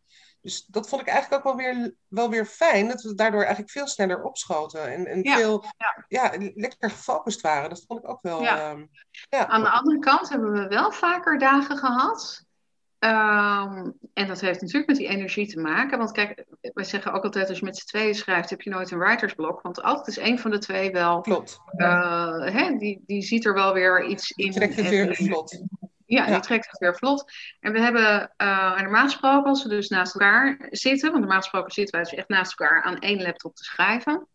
dus 0.40 0.64
dat 0.66 0.88
vond 0.88 1.02
ik 1.02 1.08
eigenlijk 1.08 1.46
ook 1.46 1.56
wel 1.56 1.66
weer, 1.66 1.94
wel 2.08 2.30
weer 2.30 2.46
fijn, 2.46 2.88
dat 2.88 3.02
we 3.02 3.14
daardoor 3.14 3.40
eigenlijk 3.40 3.70
veel 3.70 3.86
sneller 3.86 4.22
opschoten 4.22 4.92
en, 4.92 5.06
en 5.06 5.22
veel 5.24 5.64
ja. 5.76 6.04
ja. 6.08 6.50
lekker 6.54 6.90
gefocust 6.90 7.40
waren. 7.40 7.68
Dat 7.68 7.84
vond 7.86 8.02
ik 8.02 8.10
ook 8.10 8.22
wel. 8.22 8.42
Ja. 8.42 8.70
Um, 8.70 8.90
ja. 9.28 9.46
Aan 9.46 9.62
de 9.62 9.70
andere 9.70 9.98
kant 9.98 10.28
hebben 10.28 10.52
we 10.52 10.68
wel 10.68 10.92
vaker 10.92 11.38
dagen 11.38 11.78
gehad. 11.78 12.48
Um, 13.04 13.92
en 14.14 14.26
dat 14.26 14.40
heeft 14.40 14.60
natuurlijk 14.60 14.88
met 14.88 14.96
die 14.96 15.08
energie 15.08 15.46
te 15.46 15.60
maken. 15.60 15.98
Want 15.98 16.12
kijk, 16.12 16.44
wij 16.60 16.84
zeggen 16.84 17.12
ook 17.12 17.24
altijd: 17.24 17.48
als 17.48 17.58
je 17.58 17.64
met 17.64 17.76
z'n 17.76 17.86
tweeën 17.86 18.14
schrijft, 18.14 18.50
heb 18.50 18.60
je 18.60 18.70
nooit 18.70 18.90
een 18.90 18.98
writersblok. 18.98 19.62
Want 19.62 19.82
altijd 19.82 20.06
is 20.06 20.18
een 20.18 20.38
van 20.38 20.50
de 20.50 20.58
twee 20.58 20.90
wel. 20.90 21.20
Klopt. 21.20 21.60
Uh, 21.76 22.44
hè, 22.44 22.76
die, 22.76 23.02
die 23.06 23.22
ziet 23.22 23.44
er 23.44 23.54
wel 23.54 23.72
weer 23.72 24.04
iets 24.04 24.30
in. 24.30 24.50
Trekt 24.50 24.76
het 24.76 24.88
weer 24.88 25.14
vlot. 25.14 25.62
Ja, 26.06 26.26
die 26.26 26.40
trekt 26.40 26.70
het 26.70 26.78
weer 26.78 26.96
vlot. 26.96 27.32
En 27.60 27.72
we 27.72 27.80
hebben 27.80 28.32
uh, 28.42 28.80
normaal 28.80 29.04
gesproken, 29.04 29.48
als 29.48 29.62
we 29.62 29.68
dus 29.68 29.88
naast 29.88 30.14
elkaar 30.14 30.66
zitten, 30.70 31.08
want 31.08 31.20
normaal 31.20 31.40
gesproken 31.40 31.72
zitten 31.72 31.94
wij 31.94 32.10
dus 32.10 32.18
echt 32.18 32.28
naast 32.28 32.60
elkaar 32.60 32.82
aan 32.82 32.98
één 32.98 33.22
laptop 33.22 33.54
te 33.54 33.64
schrijven. 33.64 34.26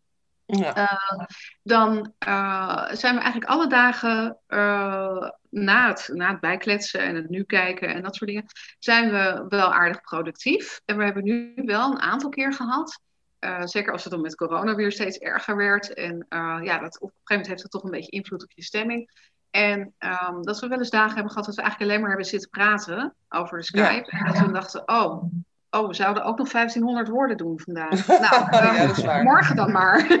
Ja. 0.46 0.76
Uh, 0.76 1.26
dan 1.62 2.12
uh, 2.28 2.88
zijn 2.92 3.14
we 3.14 3.20
eigenlijk 3.20 3.50
alle 3.50 3.66
dagen 3.66 4.38
na, 5.50 5.88
het, 5.88 6.10
na 6.12 6.30
het 6.30 6.40
bijkletsen 6.40 7.00
en 7.00 7.14
het 7.14 7.28
nu 7.28 7.44
kijken 7.44 7.88
en 7.88 8.02
dat 8.02 8.16
soort 8.16 8.30
dingen, 8.30 8.44
zijn 8.78 9.10
we 9.10 9.44
wel 9.48 9.72
aardig 9.72 10.00
productief. 10.00 10.80
En 10.84 10.96
we 10.96 11.04
hebben 11.04 11.24
nu 11.24 11.52
wel 11.54 11.90
een 11.90 12.00
aantal 12.00 12.30
keer 12.30 12.52
gehad 12.52 13.00
zeker 13.64 13.92
als 13.92 14.02
het 14.02 14.12
dan 14.12 14.22
met 14.22 14.34
corona 14.34 14.74
weer 14.74 14.92
steeds 14.92 15.18
erger 15.18 15.56
werd. 15.56 15.94
En 15.94 16.26
ja, 16.62 16.78
dat, 16.78 17.00
op 17.00 17.08
een 17.08 17.14
gegeven 17.14 17.22
moment 17.28 17.46
heeft 17.46 17.62
dat 17.62 17.70
toch 17.70 17.82
een 17.82 17.90
beetje 17.90 18.10
invloed 18.10 18.42
op 18.42 18.52
je 18.54 18.62
stemming. 18.62 19.10
En 19.50 19.94
um, 19.98 20.42
dat 20.42 20.60
we 20.60 20.68
wel 20.68 20.78
eens 20.78 20.90
dagen 20.90 21.14
hebben 21.14 21.30
gehad 21.30 21.46
dat 21.46 21.54
we 21.54 21.62
eigenlijk 21.62 21.90
alleen 21.90 22.00
maar 22.00 22.10
hebben 22.10 22.28
zitten 22.28 22.50
praten 22.50 23.14
over 23.28 23.58
de 23.58 23.64
Skype. 23.64 24.10
En 24.10 24.24
dat 24.24 24.38
we 24.38 24.52
dachten, 24.52 24.88
oh, 24.88 25.24
oh, 25.78 25.88
we 25.88 25.94
zouden 25.94 26.24
ook 26.24 26.38
nog 26.38 26.50
1500 26.50 27.08
woorden 27.08 27.36
doen 27.36 27.60
vandaag. 27.60 28.06
nou, 28.30 29.02
ja, 29.02 29.22
morgen 29.22 29.56
dan 29.56 29.72
maar. 29.72 30.18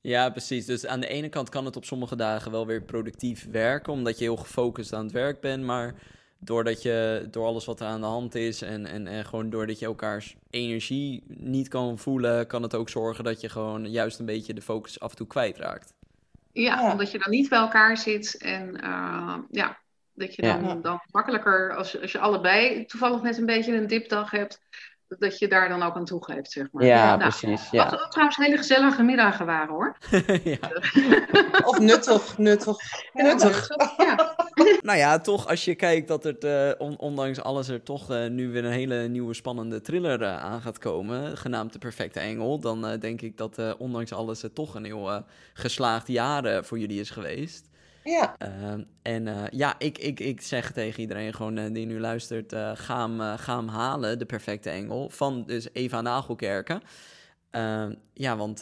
Ja, 0.00 0.30
precies. 0.30 0.66
Dus 0.66 0.86
aan 0.86 1.00
de 1.00 1.06
ene 1.06 1.28
kant 1.28 1.48
kan 1.48 1.64
het 1.64 1.76
op 1.76 1.84
sommige 1.84 2.16
dagen 2.16 2.50
wel 2.50 2.66
weer 2.66 2.82
productief 2.82 3.46
werken, 3.50 3.92
omdat 3.92 4.18
je 4.18 4.24
heel 4.24 4.36
gefocust 4.36 4.92
aan 4.92 5.04
het 5.04 5.12
werk 5.12 5.40
bent. 5.40 5.64
Maar 5.64 5.94
doordat 6.38 6.82
je, 6.82 7.26
door 7.30 7.46
alles 7.46 7.64
wat 7.64 7.80
er 7.80 7.86
aan 7.86 8.00
de 8.00 8.06
hand 8.06 8.34
is 8.34 8.62
en, 8.62 8.86
en, 8.86 9.06
en 9.06 9.24
gewoon 9.24 9.50
doordat 9.50 9.78
je 9.78 9.86
elkaars 9.86 10.36
energie 10.50 11.24
niet 11.26 11.68
kan 11.68 11.98
voelen, 11.98 12.46
kan 12.46 12.62
het 12.62 12.74
ook 12.74 12.88
zorgen 12.88 13.24
dat 13.24 13.40
je 13.40 13.48
gewoon 13.48 13.90
juist 13.90 14.18
een 14.18 14.26
beetje 14.26 14.54
de 14.54 14.62
focus 14.62 15.00
af 15.00 15.10
en 15.10 15.16
toe 15.16 15.26
kwijtraakt. 15.26 15.94
Ja, 16.52 16.92
omdat 16.92 17.10
je 17.10 17.18
dan 17.18 17.30
niet 17.30 17.48
bij 17.48 17.58
elkaar 17.58 17.96
zit 17.96 18.36
en 18.36 18.84
uh, 18.84 19.36
ja, 19.50 19.78
dat 20.14 20.34
je 20.34 20.42
dan, 20.42 20.82
dan 20.82 21.00
makkelijker, 21.10 21.76
als, 21.76 22.00
als 22.00 22.12
je 22.12 22.18
allebei 22.18 22.84
toevallig 22.84 23.22
net 23.22 23.38
een 23.38 23.46
beetje 23.46 23.76
een 23.76 23.86
dipdag 23.86 24.30
hebt, 24.30 24.60
dat 25.18 25.38
je 25.38 25.48
daar 25.48 25.68
dan 25.68 25.82
ook 25.82 25.94
aan 25.94 26.04
toegeeft, 26.04 26.50
zeg 26.50 26.68
maar. 26.72 26.84
Ja, 26.84 27.16
nou, 27.16 27.18
precies. 27.18 27.70
Ja. 27.70 27.90
Wat 27.90 28.10
trouwens 28.10 28.36
hele 28.36 28.56
gezellige 28.56 29.02
middagen 29.02 29.46
waren, 29.46 29.74
hoor. 29.74 29.96
ja. 30.44 30.58
Of 31.68 31.78
nuttig, 31.78 32.38
nuttig. 32.38 32.76
Nuttig. 33.12 33.68
Ja. 33.96 34.36
nou 34.88 34.98
ja, 34.98 35.18
toch 35.18 35.48
als 35.48 35.64
je 35.64 35.74
kijkt 35.74 36.08
dat 36.08 36.24
het, 36.24 36.44
uh, 36.44 36.70
ondanks 36.78 37.42
alles, 37.42 37.68
er 37.68 37.82
toch 37.82 38.10
uh, 38.10 38.26
nu 38.26 38.52
weer 38.52 38.64
een 38.64 38.72
hele 38.72 39.08
nieuwe 39.08 39.34
spannende 39.34 39.80
thriller 39.80 40.20
uh, 40.20 40.42
aan 40.42 40.60
gaat 40.60 40.78
komen, 40.78 41.36
genaamd 41.36 41.72
De 41.72 41.78
Perfecte 41.78 42.20
Engel, 42.20 42.60
dan 42.60 42.98
denk 42.98 43.20
ik 43.20 43.36
dat 43.36 43.76
ondanks 43.78 44.12
alles 44.12 44.42
het 44.42 44.54
toch 44.54 44.74
een 44.74 44.84
heel 44.84 45.24
geslaagd 45.52 46.08
jaar 46.08 46.64
voor 46.64 46.78
jullie 46.78 47.00
is 47.00 47.10
geweest. 47.10 47.70
Ja. 48.04 48.34
Ehm, 48.38 48.82
en 49.02 49.26
uh, 49.26 49.44
ja, 49.50 49.74
ik, 49.78 49.98
ik, 49.98 50.20
ik 50.20 50.40
zeg 50.40 50.72
tegen 50.72 51.00
iedereen 51.00 51.34
gewoon 51.34 51.58
uh, 51.58 51.64
die 51.72 51.86
nu 51.86 52.00
luistert, 52.00 52.52
uh, 52.52 52.70
ga, 52.74 53.08
hem, 53.08 53.38
ga 53.38 53.56
hem 53.56 53.68
halen, 53.68 54.18
de 54.18 54.24
perfecte 54.24 54.70
engel, 54.70 55.10
van 55.10 55.44
dus 55.46 55.68
Eva 55.72 56.00
Nagelkerken. 56.00 56.82
Ehm, 57.50 57.94
ja, 58.12 58.36
want 58.36 58.60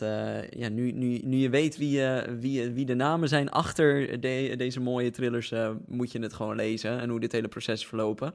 ja, 0.50 0.68
nu, 0.68 0.92
nu, 0.92 1.20
nu 1.22 1.36
je 1.36 1.50
weet 1.50 1.76
wie, 1.76 2.02
wie, 2.38 2.70
wie 2.70 2.86
de 2.86 2.94
namen 2.94 3.28
zijn 3.28 3.50
achter 3.50 4.20
de, 4.20 4.54
deze 4.56 4.80
mooie 4.80 5.10
thrillers, 5.10 5.52
moet 5.86 6.12
je 6.12 6.18
het 6.18 6.32
gewoon 6.32 6.56
lezen 6.56 7.00
en 7.00 7.08
hoe 7.08 7.20
dit 7.20 7.32
hele 7.32 7.48
proces 7.48 7.86
verlopen. 7.86 8.34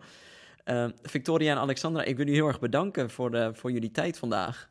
Ehm, 0.64 0.92
Victoria 1.02 1.52
en 1.52 1.58
Alexandra, 1.58 2.04
ik 2.04 2.16
wil 2.16 2.26
jullie 2.26 2.42
heel 2.42 2.50
erg 2.50 2.60
bedanken 2.60 3.10
voor, 3.10 3.32
de, 3.32 3.52
voor 3.54 3.72
jullie 3.72 3.92
tijd 3.92 4.18
vandaag. 4.18 4.70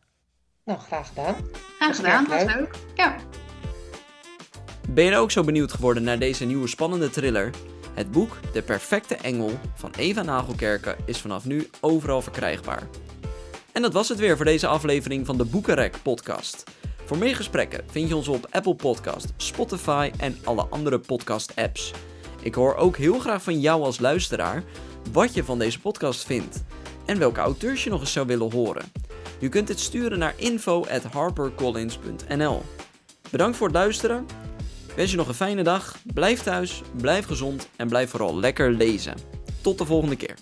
Nou, 0.65 0.79
graag 0.79 1.09
gedaan. 1.09 1.35
Graag 1.79 1.97
gedaan, 1.97 2.25
dat 2.25 2.45
was 2.45 2.55
leuk. 2.55 2.75
Ja. 2.95 3.17
Ben 4.95 5.05
je 5.05 5.17
ook 5.17 5.31
zo 5.31 5.43
benieuwd 5.43 5.73
geworden 5.73 6.03
naar 6.03 6.19
deze 6.19 6.45
nieuwe 6.45 6.67
spannende 6.67 7.11
thriller? 7.11 7.51
Het 7.95 8.11
boek 8.11 8.39
De 8.53 8.63
Perfecte 8.63 9.15
Engel 9.15 9.51
van 9.75 9.91
Eva 9.97 10.23
Nagelkerken 10.23 10.97
is 11.05 11.19
vanaf 11.19 11.45
nu 11.45 11.69
overal 11.81 12.23
verkrijgbaar. 12.23 12.89
En 13.73 13.83
dat 13.83 13.93
was 13.93 14.09
het 14.09 14.19
weer 14.19 14.37
voor 14.37 14.45
deze 14.45 14.67
aflevering 14.67 15.27
van 15.27 15.37
de 15.37 15.45
Boekenrek 15.45 15.97
podcast. 16.03 16.65
Voor 17.05 17.19
meer 17.19 17.37
gesprekken 17.37 17.85
vind 17.91 18.09
je 18.09 18.17
ons 18.17 18.29
op 18.29 18.47
Apple 18.51 18.75
Podcast, 18.75 19.33
Spotify 19.37 20.11
en 20.19 20.39
alle 20.45 20.67
andere 20.71 20.99
podcast 20.99 21.57
apps. 21.57 21.93
Ik 22.43 22.55
hoor 22.55 22.75
ook 22.75 22.97
heel 22.97 23.19
graag 23.19 23.43
van 23.43 23.61
jou 23.61 23.83
als 23.83 24.01
luisteraar 24.01 24.63
wat 25.13 25.35
je 25.35 25.45
van 25.45 25.59
deze 25.59 25.81
podcast 25.81 26.25
vindt 26.25 26.65
en 27.07 27.19
welke 27.19 27.41
auteurs 27.41 27.85
je 27.85 27.91
nog 27.91 28.01
eens 28.01 28.13
zou 28.13 28.27
willen 28.27 28.53
horen. 28.53 28.93
Je 29.39 29.49
kunt 29.49 29.67
dit 29.67 29.81
sturen 29.81 30.19
naar 30.19 30.35
info@harpercollins.nl. 30.37 32.63
Bedankt 33.31 33.57
voor 33.57 33.67
het 33.67 33.77
luisteren 33.77 34.27
wens 34.97 35.11
je 35.11 35.17
nog 35.17 35.29
een 35.29 35.35
fijne 35.35 35.63
dag, 35.63 35.97
blijf 36.15 36.43
thuis, 36.43 36.83
blijf 37.01 37.27
gezond 37.27 37.69
en 37.77 37.89
blijf 37.89 38.11
vooral 38.11 38.39
lekker 38.39 38.71
lezen. 38.71 39.15
Tot 39.61 39.79
de 39.79 39.85
volgende 39.85 40.17
keer. 40.17 40.35